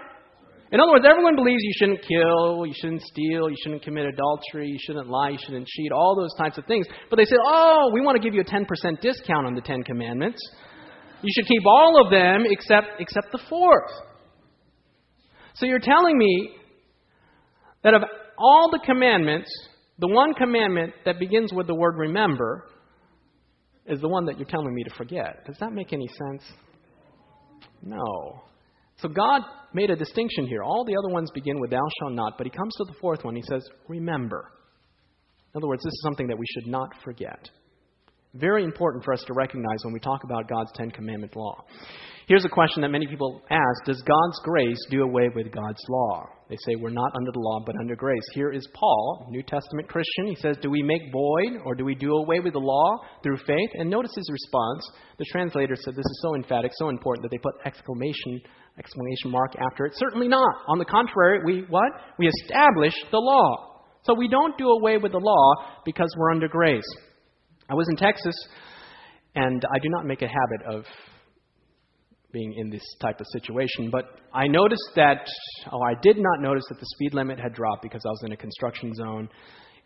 In 0.71 0.79
other 0.79 0.91
words, 0.91 1.05
everyone 1.07 1.35
believes 1.35 1.61
you 1.61 1.73
shouldn't 1.77 2.01
kill, 2.01 2.65
you 2.65 2.73
shouldn't 2.75 3.03
steal, 3.03 3.49
you 3.49 3.55
shouldn't 3.63 3.83
commit 3.83 4.05
adultery, 4.07 4.67
you 4.67 4.79
shouldn't 4.81 5.07
lie, 5.07 5.29
you 5.29 5.37
shouldn't 5.37 5.67
cheat, 5.67 5.91
all 5.91 6.15
those 6.19 6.33
types 6.37 6.57
of 6.57 6.65
things. 6.65 6.87
But 7.09 7.17
they 7.17 7.25
say, 7.25 7.37
oh, 7.45 7.91
we 7.93 8.01
want 8.01 8.17
to 8.17 8.23
give 8.23 8.33
you 8.33 8.41
a 8.41 8.43
10% 8.43 8.65
discount 8.99 9.45
on 9.45 9.53
the 9.53 9.61
Ten 9.61 9.83
Commandments. 9.83 10.39
You 11.21 11.31
should 11.33 11.47
keep 11.47 11.61
all 11.65 12.03
of 12.03 12.11
them 12.11 12.45
except, 12.49 12.99
except 12.99 13.31
the 13.31 13.39
fourth. 13.47 13.91
So 15.53 15.65
you're 15.65 15.79
telling 15.79 16.17
me 16.17 16.55
that 17.85 17.93
of 17.93 18.01
all 18.37 18.69
the 18.71 18.79
commandments, 18.83 19.47
the 19.99 20.07
one 20.07 20.33
commandment 20.33 20.93
that 21.05 21.19
begins 21.19 21.53
with 21.53 21.67
the 21.67 21.75
word 21.75 21.95
remember 21.97 22.65
is 23.85 24.01
the 24.01 24.09
one 24.09 24.25
that 24.25 24.39
you're 24.39 24.47
telling 24.47 24.73
me 24.73 24.83
to 24.83 24.95
forget. 24.95 25.45
Does 25.45 25.55
that 25.59 25.71
make 25.71 25.93
any 25.93 26.07
sense? 26.07 26.43
No. 27.83 28.41
So 28.97 29.07
God 29.07 29.43
made 29.73 29.91
a 29.91 29.95
distinction 29.95 30.47
here. 30.47 30.63
All 30.63 30.83
the 30.83 30.95
other 30.97 31.13
ones 31.13 31.29
begin 31.35 31.59
with 31.59 31.69
thou 31.69 31.87
shalt 31.99 32.13
not, 32.13 32.33
but 32.39 32.47
he 32.47 32.49
comes 32.49 32.73
to 32.77 32.85
the 32.85 32.97
fourth 32.99 33.23
one. 33.23 33.35
He 33.35 33.43
says, 33.47 33.63
remember. 33.87 34.51
In 35.53 35.59
other 35.59 35.67
words, 35.67 35.83
this 35.83 35.93
is 35.93 36.01
something 36.01 36.27
that 36.27 36.39
we 36.39 36.45
should 36.55 36.67
not 36.67 36.89
forget. 37.03 37.49
Very 38.33 38.63
important 38.63 39.03
for 39.05 39.13
us 39.13 39.23
to 39.27 39.33
recognize 39.33 39.77
when 39.83 39.93
we 39.93 39.99
talk 39.99 40.23
about 40.23 40.49
God's 40.49 40.71
Ten 40.73 40.89
Commandment 40.89 41.35
law. 41.35 41.63
Here's 42.27 42.45
a 42.45 42.49
question 42.49 42.81
that 42.81 42.89
many 42.89 43.05
people 43.05 43.43
ask 43.51 43.85
Does 43.85 44.01
God's 44.01 44.39
grace 44.43 44.79
do 44.89 45.03
away 45.03 45.29
with 45.33 45.51
God's 45.51 45.81
law? 45.87 46.25
They 46.47 46.57
say 46.65 46.75
we're 46.75 46.91
not 46.91 47.11
under 47.15 47.31
the 47.31 47.39
law, 47.39 47.63
but 47.65 47.75
under 47.79 47.95
grace. 47.95 48.21
Here 48.33 48.51
is 48.51 48.67
Paul, 48.73 49.27
New 49.29 49.41
Testament 49.41 49.89
Christian. 49.89 50.27
He 50.27 50.35
says, 50.35 50.57
Do 50.61 50.69
we 50.69 50.83
make 50.83 51.01
void 51.11 51.59
or 51.65 51.73
do 51.73 51.83
we 51.83 51.95
do 51.95 52.13
away 52.13 52.39
with 52.39 52.53
the 52.53 52.59
law 52.59 52.97
through 53.23 53.37
faith? 53.37 53.69
And 53.73 53.89
notice 53.89 54.11
his 54.15 54.29
response. 54.31 54.87
The 55.17 55.25
translator 55.31 55.75
said 55.75 55.95
this 55.95 56.05
is 56.05 56.19
so 56.21 56.35
emphatic, 56.35 56.71
so 56.75 56.89
important 56.89 57.23
that 57.23 57.31
they 57.31 57.39
put 57.39 57.55
exclamation 57.65 58.41
exclamation 58.77 59.31
mark 59.31 59.53
after 59.71 59.85
it. 59.85 59.93
Certainly 59.95 60.27
not. 60.27 60.55
On 60.67 60.77
the 60.77 60.85
contrary, 60.85 61.39
we 61.45 61.65
what? 61.69 61.91
We 62.19 62.27
establish 62.27 62.93
the 63.09 63.17
law. 63.17 63.81
So 64.03 64.13
we 64.13 64.27
don't 64.27 64.57
do 64.57 64.67
away 64.67 64.97
with 64.97 65.13
the 65.13 65.19
law 65.19 65.53
because 65.83 66.13
we're 66.17 66.31
under 66.31 66.47
grace. 66.47 66.83
I 67.69 67.73
was 67.73 67.87
in 67.89 67.95
Texas, 67.95 68.35
and 69.33 69.63
I 69.73 69.79
do 69.79 69.89
not 69.89 70.05
make 70.05 70.21
a 70.21 70.27
habit 70.27 70.77
of 70.77 70.85
being 72.35 72.53
in 72.57 72.69
this 72.69 72.83
type 73.01 73.19
of 73.21 73.25
situation. 73.31 73.89
But 73.89 74.05
I 74.33 74.45
noticed 74.47 74.91
that, 74.97 75.25
oh, 75.71 75.81
I 75.81 75.93
did 76.01 76.17
not 76.17 76.41
notice 76.41 76.65
that 76.67 76.79
the 76.79 76.85
speed 76.95 77.13
limit 77.13 77.39
had 77.39 77.53
dropped 77.53 77.81
because 77.81 78.01
I 78.05 78.09
was 78.09 78.21
in 78.25 78.33
a 78.33 78.37
construction 78.37 78.93
zone. 78.93 79.29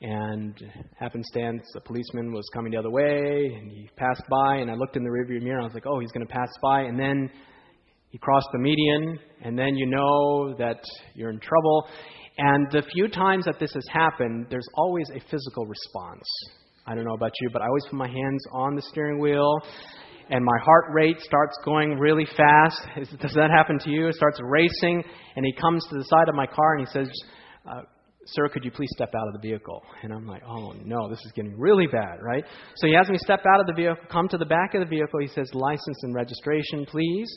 And 0.02 0.58
happenstance, 0.98 1.62
a 1.76 1.82
policeman 1.82 2.34
was 2.34 2.46
coming 2.54 2.72
the 2.72 2.78
other 2.78 2.90
way, 2.90 3.54
and 3.56 3.70
he 3.70 3.90
passed 3.98 4.24
by, 4.30 4.56
and 4.56 4.72
I 4.72 4.74
looked 4.74 4.96
in 4.96 5.04
the 5.04 5.10
rearview 5.10 5.42
mirror, 5.44 5.58
and 5.58 5.66
I 5.66 5.68
was 5.68 5.74
like, 5.74 5.86
oh, 5.86 6.00
he's 6.00 6.12
going 6.12 6.26
to 6.26 6.34
pass 6.34 6.50
by. 6.62 6.82
And 6.82 6.98
then 6.98 7.30
he 8.10 8.18
crossed 8.18 8.48
the 8.52 8.60
median, 8.60 9.20
and 9.44 9.60
then 9.60 9.76
you 9.76 9.86
know 9.86 10.56
that 10.58 10.82
you're 11.14 11.30
in 11.30 11.40
trouble. 11.40 11.88
And 12.38 12.66
the 12.72 12.82
few 12.94 13.10
times 13.10 13.46
that 13.46 13.60
this 13.60 13.74
has 13.74 13.86
happened, 13.92 14.48
there's 14.50 14.68
always 14.76 15.08
a 15.10 15.20
physical 15.30 15.66
response. 15.68 16.24
I 16.88 16.96
don't 16.96 17.04
know 17.04 17.14
about 17.14 17.34
you, 17.42 17.50
but 17.52 17.62
I 17.62 17.68
always 17.68 17.86
put 17.86 17.98
my 17.98 18.08
hands 18.08 18.44
on 18.54 18.76
the 18.76 18.82
steering 18.82 19.20
wheel 19.20 19.52
and 20.30 20.46
my 20.46 20.58
heart 20.63 20.86
rate 20.92 21.20
starts 21.22 21.58
going 21.65 21.98
really 21.98 22.26
fast. 22.26 22.82
Is, 22.98 23.10
Does 23.20 23.34
that 23.34 23.50
happen 23.50 23.80
to 23.80 23.89
you? 23.89 24.08
It 24.08 24.15
starts 24.15 24.39
racing, 24.44 25.04
and 25.36 25.46
he 25.46 25.54
comes 25.60 25.86
to 25.89 25.98
the 25.98 26.04
side 26.06 26.30
of 26.30 26.36
my 26.36 26.46
car 26.46 26.78
and 26.78 26.88
he 26.88 26.94
says, 26.94 27.10
uh, 27.70 27.82
Sir, 28.26 28.48
could 28.48 28.63
you 28.63 28.70
please 28.70 28.89
step 28.96 29.12
out 29.15 29.28
of 29.28 29.34
the 29.34 29.48
vehicle? 29.48 29.82
And 30.04 30.13
I'm 30.13 30.28
like, 30.28 30.44
Oh 30.48 30.74
no, 30.86 31.10
this 31.10 31.20
is 31.26 31.32
getting 31.32 31.58
really 31.58 31.88
bad, 31.88 32.20
right? 32.22 32.44
So 32.76 32.86
he 32.86 32.94
has 32.94 33.10
me 33.10 33.18
step 33.18 33.39
out 33.52 33.60
of 33.60 33.65
the 33.65 33.74
vehicle, 33.74 34.04
come 34.12 34.28
to 34.28 34.38
the 34.38 34.46
back 34.46 34.76
of 34.76 34.82
the 34.82 34.86
vehicle. 34.86 35.20
He 35.20 35.28
says, 35.28 35.50
License 35.54 36.04
and 36.04 36.13
registration, 36.13 36.86
please. 36.86 37.28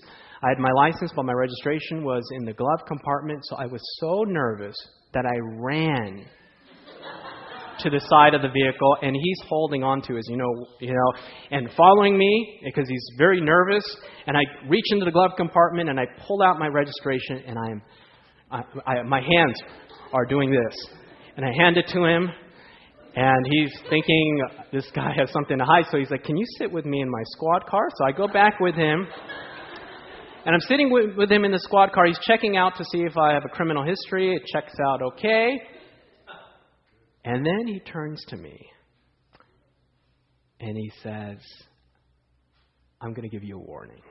I 0.45 0.51
had 0.51 0.59
my 0.59 0.73
license, 0.73 1.13
but 1.15 1.25
my 1.25 1.33
registration 1.33 2.05
was 2.05 2.23
in 2.37 2.45
the 2.45 2.53
glove 2.53 2.81
compartment, 2.87 3.41
so 3.45 3.57
I 3.57 3.67
was 3.67 3.81
so 4.01 4.25
nervous 4.27 4.77
that 5.15 5.25
I 5.25 5.39
ran 5.61 6.27
to 7.81 7.91
the 7.91 8.01
side 8.01 8.35
of 8.35 8.43
the 8.43 8.49
vehicle, 8.49 8.97
and 9.03 9.15
he's 9.15 9.39
holding 9.49 9.83
on 9.83 10.03
to 10.03 10.15
his, 10.15 10.27
you 10.29 10.37
know, 10.37 10.67
you 10.81 10.93
know, 10.93 11.13
and 11.51 11.69
following 11.77 12.17
me 12.17 12.61
because 12.65 12.89
he's 12.89 13.05
very 13.19 13.41
nervous. 13.41 13.85
And 14.27 14.37
I 14.37 14.43
reach 14.69 14.85
into 14.91 15.05
the 15.05 15.11
glove 15.11 15.33
compartment 15.37 15.89
and 15.89 15.99
I 15.99 16.05
pull 16.27 16.43
out 16.43 16.59
my 16.59 16.69
registration, 16.69 17.43
and 17.47 17.59
I 17.59 17.71
am, 17.71 17.83
I, 18.51 18.91
I, 18.91 19.03
my 19.03 19.21
hands 19.21 19.57
are 20.13 20.27
doing 20.27 20.51
this, 20.51 20.89
and 21.37 21.47
I 21.47 21.51
hand 21.57 21.77
it 21.77 21.87
to 21.89 22.05
him, 22.05 22.31
and 23.15 23.47
he's 23.51 23.73
thinking 23.91 24.43
this 24.73 24.91
guy 24.95 25.13
has 25.17 25.31
something 25.33 25.59
to 25.59 25.65
hide, 25.65 25.85
so 25.91 25.99
he's 25.99 26.11
like, 26.11 26.25
"Can 26.25 26.37
you 26.37 26.47
sit 26.59 26.71
with 26.71 26.85
me 26.85 27.01
in 27.01 27.11
my 27.11 27.23
squad 27.25 27.67
car?" 27.67 27.89
So 27.99 28.05
I 28.07 28.13
go 28.13 28.29
back 28.29 28.61
with 28.61 28.75
him. 28.75 29.07
And 30.45 30.57
I'm 30.57 30.61
sitting 30.63 30.91
with, 30.91 31.17
with 31.17 31.31
him 31.31 31.45
in 31.45 31.53
the 31.53 31.59
squad 31.61 31.93
car. 31.93 32.05
He's 32.05 32.19
checking 32.27 32.57
out 32.57 32.77
to 32.77 32.85
see 32.91 33.03
if 33.03 33.17
I 33.17 33.33
have 33.33 33.45
a 33.45 33.49
criminal 33.49 33.85
history. 33.85 34.35
It 34.35 34.43
checks 34.53 34.75
out 34.89 35.01
okay. 35.01 35.57
And 37.25 37.47
then 37.47 37.67
he 37.67 37.81
turns 37.81 38.23
to 38.29 38.37
me 38.37 38.67
and 40.61 40.77
he 40.77 40.91
says, 41.03 41.39
I'm 43.01 43.13
going 43.13 43.29
to 43.29 43.35
give 43.35 43.45
you 43.45 43.57
a 43.57 43.61
warning. 43.61 44.03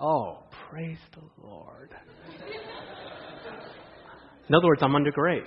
Oh, 0.00 0.44
praise 0.70 0.98
the 1.14 1.46
Lord. 1.46 1.90
In 4.48 4.54
other 4.54 4.66
words, 4.66 4.82
I'm 4.82 4.94
under 4.94 5.10
grace. 5.10 5.46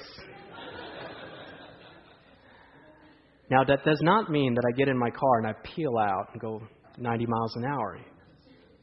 Now, 3.49 3.63
that 3.65 3.83
does 3.83 3.99
not 4.01 4.31
mean 4.31 4.53
that 4.55 4.63
I 4.65 4.71
get 4.77 4.87
in 4.87 4.97
my 4.97 5.09
car 5.09 5.39
and 5.39 5.47
I 5.47 5.53
peel 5.75 5.97
out 5.97 6.29
and 6.31 6.41
go 6.41 6.61
90 6.97 7.25
miles 7.25 7.55
an 7.57 7.65
hour. 7.65 7.99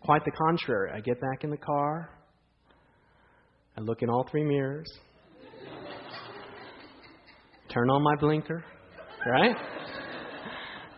Quite 0.01 0.25
the 0.25 0.31
contrary. 0.33 0.91
I 0.95 1.01
get 1.01 1.21
back 1.21 1.43
in 1.43 1.51
the 1.51 1.57
car, 1.57 2.11
I 3.77 3.81
look 3.81 4.03
in 4.03 4.11
all 4.11 4.27
three 4.29 4.43
mirrors, 4.43 4.91
turn 7.79 7.91
on 7.91 8.03
my 8.03 8.15
blinker, 8.17 8.65
right? 9.27 9.55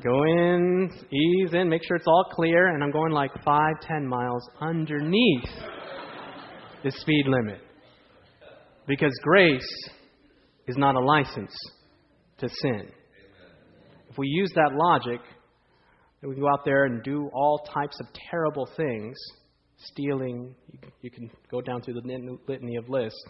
Go 0.03 0.23
in, 0.25 0.90
ease 1.12 1.53
in, 1.53 1.69
make 1.69 1.83
sure 1.87 1.97
it's 1.97 2.07
all 2.07 2.25
clear, 2.33 2.69
and 2.69 2.83
I'm 2.83 2.90
going 2.90 3.12
like 3.12 3.31
five, 3.45 3.75
ten 3.83 4.07
miles 4.07 4.43
underneath 4.62 5.51
the 6.83 6.90
speed 6.90 7.27
limit. 7.27 7.61
Because 8.87 9.12
grace 9.23 9.90
is 10.66 10.77
not 10.79 10.95
a 10.95 11.01
license 11.01 11.55
to 12.38 12.49
sin. 12.49 12.88
If 14.09 14.16
we 14.16 14.27
use 14.29 14.51
that 14.55 14.71
logic, 14.73 15.21
we 16.23 16.35
can 16.35 16.43
go 16.43 16.49
out 16.49 16.64
there 16.64 16.85
and 16.85 17.03
do 17.03 17.29
all 17.35 17.59
types 17.59 17.99
of 18.01 18.07
terrible 18.31 18.66
things 18.77 19.16
stealing, 19.77 20.55
you 21.03 21.11
can 21.11 21.31
go 21.51 21.61
down 21.61 21.83
through 21.83 21.95
the 21.95 22.38
litany 22.49 22.77
of 22.77 22.88
lists, 22.88 23.23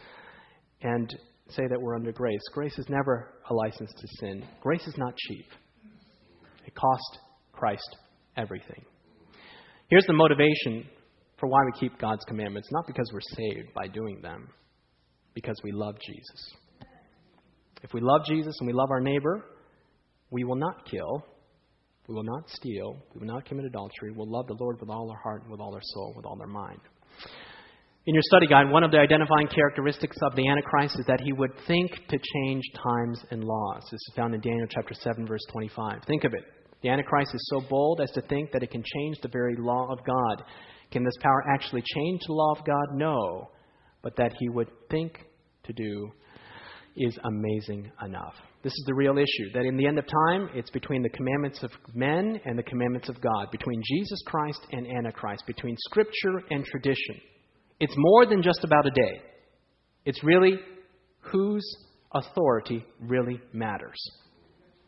and 0.82 1.16
say 1.52 1.66
that 1.68 1.80
we're 1.80 1.94
under 1.94 2.12
grace. 2.12 2.40
Grace 2.52 2.78
is 2.78 2.86
never 2.88 3.34
a 3.48 3.54
license 3.54 3.90
to 3.92 4.06
sin. 4.20 4.44
Grace 4.60 4.86
is 4.86 4.94
not 4.96 5.16
cheap. 5.16 5.46
It 6.66 6.74
cost 6.74 7.18
Christ 7.52 7.96
everything. 8.36 8.84
Here's 9.88 10.06
the 10.06 10.12
motivation 10.12 10.86
for 11.38 11.48
why 11.48 11.58
we 11.64 11.80
keep 11.80 11.98
God's 11.98 12.24
commandments 12.26 12.68
not 12.70 12.86
because 12.86 13.10
we're 13.12 13.20
saved 13.20 13.74
by 13.74 13.88
doing 13.88 14.20
them, 14.22 14.48
because 15.34 15.56
we 15.64 15.72
love 15.72 15.96
Jesus. 16.00 16.54
If 17.82 17.92
we 17.94 18.00
love 18.00 18.20
Jesus 18.26 18.54
and 18.60 18.66
we 18.66 18.72
love 18.72 18.90
our 18.90 19.00
neighbor, 19.00 19.44
we 20.30 20.44
will 20.44 20.56
not 20.56 20.86
kill, 20.88 21.24
we 22.06 22.14
will 22.14 22.24
not 22.24 22.48
steal, 22.50 23.02
we 23.14 23.20
will 23.20 23.34
not 23.34 23.46
commit 23.46 23.64
adultery, 23.64 24.12
we'll 24.14 24.30
love 24.30 24.46
the 24.46 24.56
Lord 24.60 24.80
with 24.80 24.90
all 24.90 25.10
our 25.10 25.20
heart, 25.22 25.42
with 25.50 25.60
all 25.60 25.74
our 25.74 25.82
soul, 25.82 26.12
with 26.14 26.26
all 26.26 26.38
our 26.40 26.46
mind. 26.46 26.80
In 28.06 28.14
your 28.14 28.22
study 28.22 28.46
guide, 28.46 28.70
one 28.70 28.82
of 28.82 28.90
the 28.90 28.98
identifying 28.98 29.46
characteristics 29.48 30.16
of 30.22 30.34
the 30.34 30.48
Antichrist 30.48 30.98
is 30.98 31.04
that 31.04 31.20
he 31.20 31.34
would 31.34 31.50
think 31.66 31.90
to 32.08 32.18
change 32.18 32.64
times 32.82 33.22
and 33.30 33.44
laws. 33.44 33.82
This 33.82 34.00
is 34.00 34.12
found 34.16 34.34
in 34.34 34.40
Daniel 34.40 34.66
chapter 34.70 34.94
7, 34.94 35.26
verse 35.26 35.42
25. 35.52 35.98
Think 36.06 36.24
of 36.24 36.32
it. 36.32 36.44
The 36.82 36.88
Antichrist 36.88 37.34
is 37.34 37.50
so 37.52 37.68
bold 37.68 38.00
as 38.00 38.10
to 38.12 38.22
think 38.22 38.52
that 38.52 38.62
it 38.62 38.70
can 38.70 38.82
change 38.82 39.18
the 39.20 39.28
very 39.28 39.54
law 39.58 39.92
of 39.92 39.98
God. 40.06 40.42
Can 40.90 41.04
this 41.04 41.16
power 41.20 41.44
actually 41.52 41.82
change 41.94 42.20
the 42.26 42.32
law 42.32 42.52
of 42.58 42.64
God? 42.64 42.86
No. 42.94 43.50
But 44.00 44.16
that 44.16 44.32
he 44.38 44.48
would 44.48 44.70
think 44.90 45.18
to 45.64 45.74
do 45.74 46.10
is 46.96 47.18
amazing 47.24 47.92
enough. 48.02 48.34
This 48.62 48.72
is 48.72 48.84
the 48.86 48.94
real 48.94 49.18
issue 49.18 49.52
that 49.52 49.66
in 49.66 49.76
the 49.76 49.86
end 49.86 49.98
of 49.98 50.06
time, 50.06 50.48
it's 50.54 50.70
between 50.70 51.02
the 51.02 51.10
commandments 51.10 51.62
of 51.62 51.70
men 51.94 52.40
and 52.46 52.58
the 52.58 52.62
commandments 52.62 53.10
of 53.10 53.20
God, 53.20 53.50
between 53.52 53.82
Jesus 53.84 54.22
Christ 54.26 54.60
and 54.72 54.86
Antichrist, 54.86 55.44
between 55.46 55.76
Scripture 55.80 56.40
and 56.48 56.64
tradition. 56.64 57.20
It's 57.80 57.94
more 57.96 58.26
than 58.26 58.42
just 58.42 58.62
about 58.62 58.86
a 58.86 58.90
day. 58.90 59.22
It's 60.04 60.22
really 60.22 60.54
whose 61.20 61.64
authority 62.12 62.84
really 63.00 63.40
matters. 63.52 63.98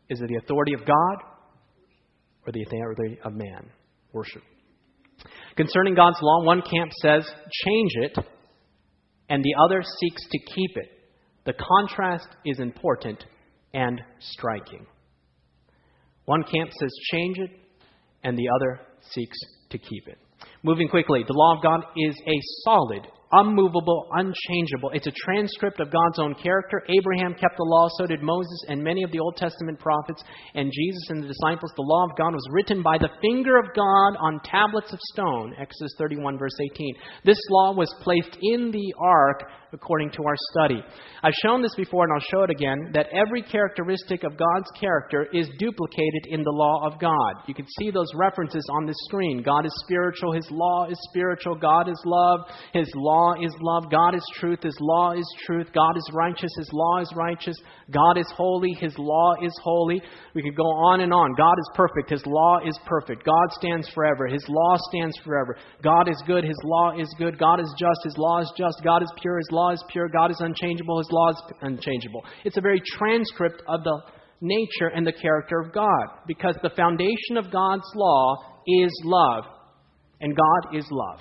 Is 0.09 0.21
it 0.21 0.29
the 0.29 0.37
authority 0.37 0.75
of 0.75 0.81
God 0.81 1.17
or 2.47 2.53
the 2.53 2.63
authority 2.63 3.19
of 3.25 3.33
man? 3.33 3.71
Worship. 4.13 4.43
Concerning 5.57 5.95
God's 5.95 6.19
law, 6.21 6.45
one 6.45 6.63
camp 6.63 6.91
says, 7.01 7.25
change 7.65 7.93
it, 7.97 8.19
and 9.29 9.43
the 9.43 9.55
other 9.65 9.83
seeks 9.83 10.23
to 10.31 10.39
keep 10.55 10.71
it. 10.77 10.89
The 11.45 11.55
contrast 11.55 12.29
is 12.45 12.61
important 12.61 13.25
and 13.73 14.01
striking. 14.19 14.87
One 16.25 16.43
camp 16.43 16.71
says, 16.79 16.91
change 17.13 17.39
it, 17.39 17.51
and 18.23 18.37
the 18.37 18.49
other 18.55 18.81
seeks 19.11 19.39
to 19.71 19.79
keep 19.79 20.09
it. 20.09 20.19
Moving 20.65 20.89
quickly, 20.89 21.25
the 21.27 21.35
law 21.35 21.57
of 21.57 21.63
God 21.63 21.81
is 21.97 22.15
a 22.25 22.39
solid, 22.63 23.09
unmovable, 23.33 24.07
unchangeable. 24.13 24.91
It's 24.95 25.09
a 25.09 25.25
transcript 25.25 25.81
of 25.81 25.91
God's 25.91 26.21
own 26.21 26.37
character. 26.37 26.85
Abraham 26.89 27.35
kept 27.35 27.57
the 27.57 27.65
law, 27.65 27.89
so 27.99 28.07
did 28.07 28.23
Moses 28.23 28.67
and 28.69 28.81
many 28.81 29.03
of 29.03 29.11
the 29.11 29.19
Old 29.19 29.37
Testament 29.37 29.81
prophets, 29.81 30.23
and 30.55 30.71
Jesus 30.73 31.03
and 31.09 31.25
the 31.25 31.27
disciples. 31.27 31.73
The 31.75 31.83
law 31.83 32.05
of 32.09 32.17
God 32.17 32.33
was 32.33 32.47
written 32.53 32.81
by 32.81 32.97
the 32.97 33.11
finger 33.21 33.59
of 33.59 33.75
God 33.75 34.15
on 34.21 34.41
tablets 34.45 34.93
of 34.93 35.01
stone. 35.13 35.53
Exodus 35.59 35.97
31, 35.99 36.39
verse 36.39 36.57
18. 36.73 36.95
This 37.25 37.41
law 37.51 37.75
was 37.75 37.93
placed 38.01 38.39
in 38.41 38.71
the 38.71 38.95
ark 39.03 39.43
according 39.73 40.11
to 40.11 40.23
our 40.25 40.37
study. 40.53 40.83
I've 41.23 41.33
shown 41.43 41.63
this 41.63 41.75
before 41.77 42.05
and 42.05 42.13
I'll 42.13 42.29
show 42.31 42.43
it 42.43 42.51
again 42.51 42.91
that 42.95 43.07
every 43.13 43.43
characteristic 43.43 44.25
of 44.25 44.37
God's 44.37 44.71
character 44.79 45.27
is 45.33 45.49
duplicated 45.59 46.27
in 46.29 46.43
the 46.43 46.51
law 46.51 46.87
of 46.87 47.01
God. 47.01 47.45
You 47.47 47.55
can 47.55 47.67
see 47.79 47.91
those 47.91 48.11
references 48.15 48.65
on 48.71 48.87
the 48.87 48.95
screen. 49.07 49.43
God 49.43 49.65
is 49.65 49.73
spiritual, 49.85 50.33
His 50.33 50.47
law 50.51 50.87
is 50.91 50.99
spiritual, 51.11 51.55
God 51.55 51.89
is 51.89 52.01
love, 52.05 52.41
His 52.73 52.91
law 52.95 53.35
is 53.41 53.53
love, 53.61 53.91
God 53.91 54.15
is 54.15 54.25
truth, 54.37 54.63
His 54.63 54.77
law 54.81 55.13
is 55.13 55.27
truth, 55.47 55.69
God 55.75 55.97
is 55.97 56.11
righteous, 56.13 56.51
His 56.59 56.69
law 56.73 57.01
is 57.01 57.13
righteous, 57.17 57.57
God 57.91 58.19
is 58.19 58.27
holy, 58.37 58.77
His 58.81 58.95
law 58.99 59.35
is 59.43 59.53
holy. 59.63 60.03
We 60.35 60.43
could 60.43 60.57
go 60.57 60.65
on 60.65 61.01
and 61.01 61.13
on. 61.13 61.35
God 61.37 61.55
is 61.59 61.71
perfect, 61.75 62.11
His 62.11 62.25
law 62.27 62.59
is 62.67 62.79
perfect. 62.87 63.25
God 63.25 63.53
stands 63.53 63.89
forever, 63.91 64.27
His 64.27 64.45
law 64.49 64.77
stands 64.91 65.17
forever. 65.25 65.57
God 65.83 66.09
is 66.09 66.21
good, 66.27 66.45
His 66.45 66.59
law 66.65 66.99
is 66.99 67.09
good. 67.19 67.39
God 67.39 67.61
is 67.61 67.73
just, 67.79 68.01
His 68.05 68.17
law 68.19 68.41
is 68.41 68.53
just. 68.57 68.83
God 68.85 69.03
is 69.03 69.13
pure, 69.21 69.39
His 69.39 69.49
law 69.51 69.62
law 69.63 69.73
is 69.73 69.85
pure, 69.89 70.09
God 70.09 70.31
is 70.31 70.41
unchangeable, 70.41 70.99
His 70.99 71.09
law 71.11 71.31
is 71.31 71.43
unchangeable. 71.61 72.25
It's 72.45 72.57
a 72.57 72.61
very 72.61 72.81
transcript 72.99 73.63
of 73.69 73.85
the 73.85 74.01
nature 74.41 74.89
and 74.95 75.07
the 75.07 75.13
character 75.13 75.61
of 75.61 75.73
God 75.73 76.07
because 76.27 76.57
the 76.63 76.71
foundation 76.71 77.37
of 77.37 77.51
God's 77.53 77.89
law 77.95 78.37
is 78.67 78.91
love, 79.05 79.45
and 80.21 80.37
God 80.37 80.77
is 80.77 80.87
love. 80.91 81.21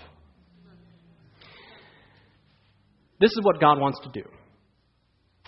This 3.20 3.32
is 3.32 3.40
what 3.44 3.60
God 3.60 3.80
wants 3.80 4.00
to 4.04 4.10
do. 4.12 4.28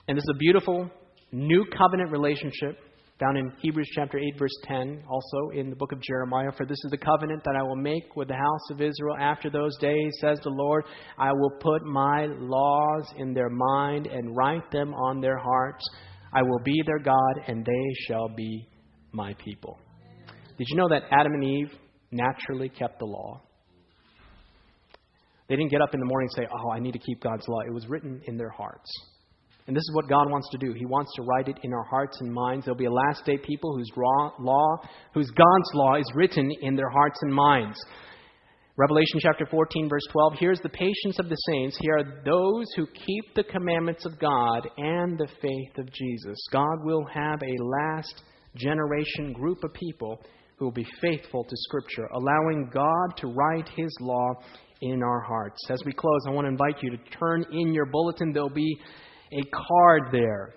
And 0.08 0.18
this 0.18 0.24
is 0.24 0.32
a 0.36 0.38
beautiful 0.38 0.90
new 1.32 1.66
covenant 1.76 2.12
relationship 2.12 2.78
Found 3.24 3.38
in 3.38 3.54
Hebrews 3.62 3.90
chapter 3.96 4.20
8, 4.20 4.38
verse 4.38 4.58
10, 4.64 5.04
also 5.08 5.58
in 5.58 5.70
the 5.70 5.78
book 5.78 5.94
of 5.94 6.02
Jeremiah. 6.02 6.52
For 6.58 6.66
this 6.66 6.78
is 6.84 6.92
the 6.92 6.98
covenant 6.98 7.42
that 7.46 7.56
I 7.58 7.64
will 7.64 7.78
make 7.78 8.18
with 8.18 8.28
the 8.28 8.36
house 8.36 8.70
of 8.70 8.82
Israel 8.82 9.16
after 9.18 9.50
those 9.50 9.78
days, 9.78 10.12
says 10.20 10.40
the 10.44 10.50
Lord. 10.50 10.84
I 11.18 11.32
will 11.32 11.52
put 11.62 11.86
my 11.86 12.26
laws 12.26 13.14
in 13.18 13.34
their 13.34 13.50
mind 13.50 14.08
and 14.08 14.36
write 14.36 14.70
them 14.72 14.94
on 14.94 15.22
their 15.22 15.38
hearts. 15.38 15.86
I 16.34 16.42
will 16.42 16.60
be 16.66 16.74
their 16.86 17.00
God, 17.00 17.34
and 17.48 17.66
they 17.66 17.94
shall 18.08 18.28
be 18.28 18.68
my 19.14 19.34
people. 19.36 19.80
Did 20.58 20.68
you 20.70 20.76
know 20.76 20.90
that 20.90 21.04
Adam 21.10 21.34
and 21.34 21.44
Eve 21.46 21.72
naturally 22.12 22.68
kept 22.68 23.00
the 23.00 23.06
law? 23.06 23.42
They 25.48 25.56
didn't 25.56 25.72
get 25.72 25.82
up 25.82 25.94
in 25.94 26.02
the 26.02 26.08
morning 26.08 26.28
and 26.36 26.46
say, 26.46 26.50
Oh, 26.52 26.72
I 26.72 26.80
need 26.80 26.94
to 26.94 27.00
keep 27.00 27.22
God's 27.22 27.48
law. 27.48 27.62
It 27.62 27.74
was 27.74 27.88
written 27.88 28.22
in 28.26 28.36
their 28.36 28.50
hearts. 28.50 28.92
And 29.68 29.76
this 29.76 29.82
is 29.82 29.96
what 29.96 30.10
God 30.10 30.30
wants 30.30 30.50
to 30.52 30.58
do. 30.58 30.74
He 30.74 30.86
wants 30.86 31.12
to 31.16 31.22
write 31.22 31.48
it 31.48 31.58
in 31.64 31.74
our 31.74 31.86
hearts 31.86 32.20
and 32.20 32.34
minds. 32.34 32.66
There'll 32.66 32.78
be 32.78 32.86
a 32.86 32.92
last 32.92 33.24
day 33.26 33.38
people 33.38 33.76
whose 33.76 33.90
law, 33.96 34.78
whose 35.14 35.30
God's 35.32 35.70
law 35.74 35.96
is 35.96 36.12
written 36.16 36.52
in 36.62 36.76
their 36.76 36.90
hearts 36.90 37.18
and 37.22 37.34
minds. 37.34 37.80
Revelation 38.76 39.20
chapter 39.22 39.46
14, 39.46 39.88
verse 39.88 40.06
12 40.12 40.34
Here's 40.40 40.60
the 40.62 40.70
patience 40.70 41.20
of 41.20 41.30
the 41.30 41.36
saints. 41.36 41.78
Here 41.80 41.98
are 42.00 42.24
those 42.26 42.66
who 42.76 42.88
keep 42.88 43.36
the 43.36 43.44
commandments 43.44 44.04
of 44.06 44.20
God 44.20 44.68
and 44.78 45.18
the 45.18 45.28
faith 45.42 45.78
of 45.78 45.94
Jesus. 45.94 46.38
God 46.52 46.84
will 46.84 47.06
have 47.06 47.40
a 47.44 47.64
last 47.64 48.24
generation 48.56 49.32
group 49.32 49.64
of 49.64 49.74
people 49.74 50.20
who 50.58 50.66
will 50.66 50.72
be 50.72 50.88
faithful 51.02 51.44
to 51.44 51.56
Scripture, 51.56 52.10
allowing 52.14 52.70
God 52.74 53.16
to 53.18 53.28
write 53.28 53.70
His 53.76 53.96
law 54.02 54.34
in 54.82 55.04
our 55.04 55.22
hearts. 55.22 55.60
As 55.70 55.82
we 55.86 55.94
close, 55.94 56.22
I 56.28 56.32
want 56.32 56.46
to 56.46 56.50
invite 56.50 56.82
you 56.82 56.90
to 56.92 57.18
turn 57.18 57.46
in 57.52 57.74
your 57.74 57.86
bulletin. 57.86 58.34
There'll 58.34 58.50
be 58.50 58.78
a 59.34 59.44
card 59.52 60.10
there. 60.12 60.54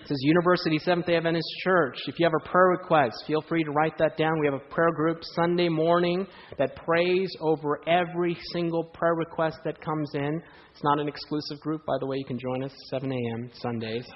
It 0.00 0.08
says 0.08 0.18
University 0.22 0.78
Seventh 0.78 1.06
day 1.06 1.16
Adventist 1.16 1.46
Church. 1.62 1.96
If 2.06 2.18
you 2.18 2.26
have 2.26 2.32
a 2.40 2.48
prayer 2.48 2.68
request, 2.68 3.14
feel 3.26 3.42
free 3.42 3.62
to 3.62 3.70
write 3.70 3.96
that 3.98 4.16
down. 4.16 4.40
We 4.40 4.46
have 4.46 4.54
a 4.54 4.74
prayer 4.74 4.90
group 4.90 5.18
Sunday 5.36 5.68
morning 5.68 6.26
that 6.58 6.74
prays 6.74 7.30
over 7.40 7.80
every 7.86 8.36
single 8.52 8.84
prayer 8.84 9.14
request 9.14 9.58
that 9.64 9.80
comes 9.80 10.10
in. 10.14 10.42
It's 10.72 10.82
not 10.82 10.98
an 10.98 11.06
exclusive 11.06 11.60
group, 11.60 11.84
by 11.86 11.94
the 12.00 12.06
way. 12.06 12.16
You 12.16 12.24
can 12.24 12.38
join 12.38 12.64
us 12.64 12.72
7 12.90 13.10
a.m. 13.12 13.50
Sundays. 13.54 14.06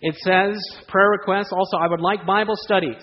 It 0.00 0.14
says 0.24 0.56
prayer 0.88 1.10
requests. 1.10 1.52
Also, 1.52 1.78
I 1.78 1.88
would 1.88 2.00
like 2.00 2.24
Bible 2.26 2.56
studies. 2.56 3.02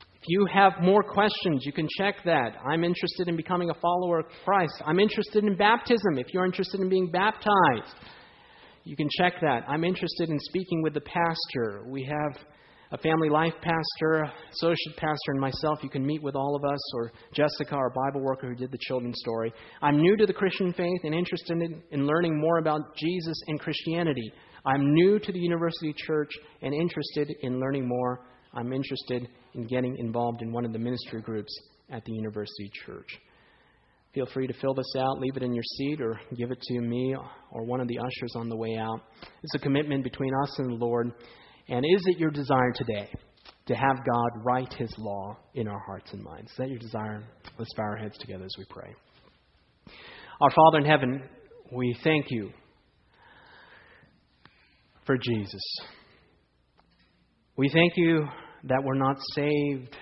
If 0.00 0.28
you 0.28 0.46
have 0.52 0.72
more 0.80 1.02
questions, 1.02 1.64
you 1.64 1.72
can 1.72 1.86
check 1.98 2.16
that. 2.24 2.56
I'm 2.66 2.82
interested 2.82 3.28
in 3.28 3.36
becoming 3.36 3.68
a 3.70 3.74
follower 3.74 4.20
of 4.20 4.26
Christ. 4.44 4.82
I'm 4.86 4.98
interested 4.98 5.44
in 5.44 5.54
baptism. 5.54 6.16
If 6.16 6.32
you're 6.32 6.46
interested 6.46 6.80
in 6.80 6.88
being 6.88 7.10
baptized, 7.10 7.94
you 8.84 8.96
can 8.96 9.08
check 9.18 9.34
that. 9.40 9.64
I'm 9.66 9.82
interested 9.82 10.28
in 10.28 10.38
speaking 10.38 10.82
with 10.82 10.94
the 10.94 11.00
pastor. 11.00 11.84
We 11.86 12.04
have 12.04 12.38
a 12.92 12.98
family 12.98 13.30
life 13.30 13.54
pastor, 13.62 14.30
associate 14.52 14.96
pastor, 14.98 15.32
and 15.32 15.40
myself. 15.40 15.82
You 15.82 15.88
can 15.88 16.06
meet 16.06 16.22
with 16.22 16.36
all 16.36 16.54
of 16.54 16.70
us, 16.70 16.94
or 16.94 17.10
Jessica, 17.32 17.74
our 17.74 17.90
Bible 17.90 18.20
worker 18.20 18.48
who 18.48 18.54
did 18.54 18.70
the 18.70 18.78
children's 18.82 19.18
story. 19.20 19.52
I'm 19.80 20.00
new 20.00 20.16
to 20.18 20.26
the 20.26 20.34
Christian 20.34 20.72
faith 20.74 21.00
and 21.02 21.14
interested 21.14 21.62
in, 21.62 21.82
in 21.92 22.06
learning 22.06 22.38
more 22.38 22.58
about 22.58 22.94
Jesus 22.96 23.36
and 23.48 23.58
Christianity. 23.58 24.30
I'm 24.66 24.92
new 24.92 25.18
to 25.18 25.32
the 25.32 25.40
University 25.40 25.94
Church 25.96 26.30
and 26.60 26.74
interested 26.74 27.34
in 27.40 27.58
learning 27.58 27.88
more. 27.88 28.26
I'm 28.54 28.72
interested 28.72 29.26
in 29.54 29.66
getting 29.66 29.96
involved 29.96 30.42
in 30.42 30.52
one 30.52 30.66
of 30.66 30.72
the 30.72 30.78
ministry 30.78 31.22
groups 31.22 31.58
at 31.90 32.04
the 32.04 32.12
University 32.12 32.70
Church. 32.84 33.08
Feel 34.14 34.26
free 34.26 34.46
to 34.46 34.54
fill 34.60 34.74
this 34.74 34.94
out, 34.96 35.18
leave 35.18 35.36
it 35.36 35.42
in 35.42 35.52
your 35.52 35.64
seat, 35.76 36.00
or 36.00 36.20
give 36.36 36.52
it 36.52 36.60
to 36.62 36.80
me 36.80 37.16
or 37.50 37.64
one 37.64 37.80
of 37.80 37.88
the 37.88 37.98
ushers 37.98 38.32
on 38.36 38.48
the 38.48 38.56
way 38.56 38.76
out. 38.76 39.00
It's 39.42 39.54
a 39.56 39.58
commitment 39.58 40.04
between 40.04 40.32
us 40.42 40.58
and 40.58 40.70
the 40.70 40.84
Lord. 40.84 41.12
And 41.68 41.84
is 41.84 42.02
it 42.06 42.18
your 42.18 42.30
desire 42.30 42.72
today 42.76 43.10
to 43.66 43.74
have 43.74 43.96
God 43.96 44.44
write 44.44 44.72
His 44.74 44.94
law 44.98 45.36
in 45.54 45.66
our 45.66 45.80
hearts 45.84 46.12
and 46.12 46.22
minds? 46.22 46.50
Is 46.52 46.56
that 46.58 46.68
your 46.68 46.78
desire? 46.78 47.24
Let's 47.58 47.74
bow 47.74 47.82
our 47.82 47.96
heads 47.96 48.16
together 48.18 48.44
as 48.44 48.54
we 48.56 48.64
pray. 48.70 48.94
Our 50.40 50.50
Father 50.50 50.78
in 50.78 50.84
heaven, 50.84 51.22
we 51.72 51.96
thank 52.04 52.26
you 52.28 52.50
for 55.06 55.16
Jesus. 55.18 55.62
We 57.56 57.68
thank 57.68 57.92
you 57.96 58.26
that 58.64 58.82
we're 58.84 58.94
not 58.94 59.16
saved 59.34 59.96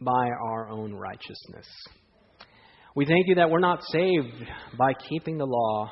by 0.00 0.28
our 0.48 0.68
own 0.68 0.92
righteousness. 0.94 1.66
We 2.96 3.04
thank 3.04 3.26
you 3.26 3.34
that 3.34 3.50
we're 3.50 3.60
not 3.60 3.82
saved 3.92 4.42
by 4.78 4.94
keeping 5.10 5.36
the 5.36 5.44
law, 5.44 5.90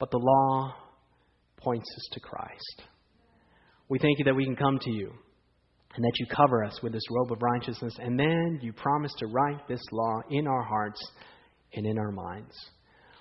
but 0.00 0.10
the 0.10 0.16
law 0.16 0.74
points 1.58 1.86
us 1.94 2.08
to 2.12 2.20
Christ. 2.20 2.82
We 3.90 3.98
thank 3.98 4.18
you 4.18 4.24
that 4.24 4.34
we 4.34 4.46
can 4.46 4.56
come 4.56 4.78
to 4.80 4.90
you 4.90 5.12
and 5.94 6.02
that 6.02 6.12
you 6.18 6.26
cover 6.34 6.64
us 6.64 6.82
with 6.82 6.94
this 6.94 7.02
robe 7.10 7.32
of 7.32 7.42
righteousness, 7.42 7.94
and 7.98 8.18
then 8.18 8.60
you 8.62 8.72
promise 8.72 9.12
to 9.18 9.26
write 9.26 9.68
this 9.68 9.82
law 9.92 10.20
in 10.30 10.46
our 10.46 10.62
hearts 10.62 11.00
and 11.74 11.86
in 11.86 11.98
our 11.98 12.12
minds. 12.12 12.54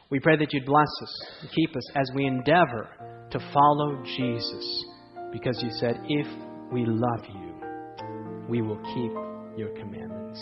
We 0.10 0.22
pray 0.22 0.38
that 0.38 0.54
you'd 0.54 0.66
bless 0.66 0.88
us 1.04 1.42
and 1.42 1.52
keep 1.52 1.76
us 1.76 1.92
as 1.98 2.10
we 2.16 2.26
endeavor 2.26 2.88
to 3.32 3.40
follow 3.54 4.02
Jesus, 4.06 4.86
because 5.34 5.62
you 5.62 5.70
said, 5.82 6.00
if 6.08 6.28
we 6.72 6.86
love 6.86 7.26
you, 7.28 7.56
we 8.48 8.62
will 8.62 8.80
keep 8.94 9.12
your 9.58 9.74
commandments. 9.76 10.42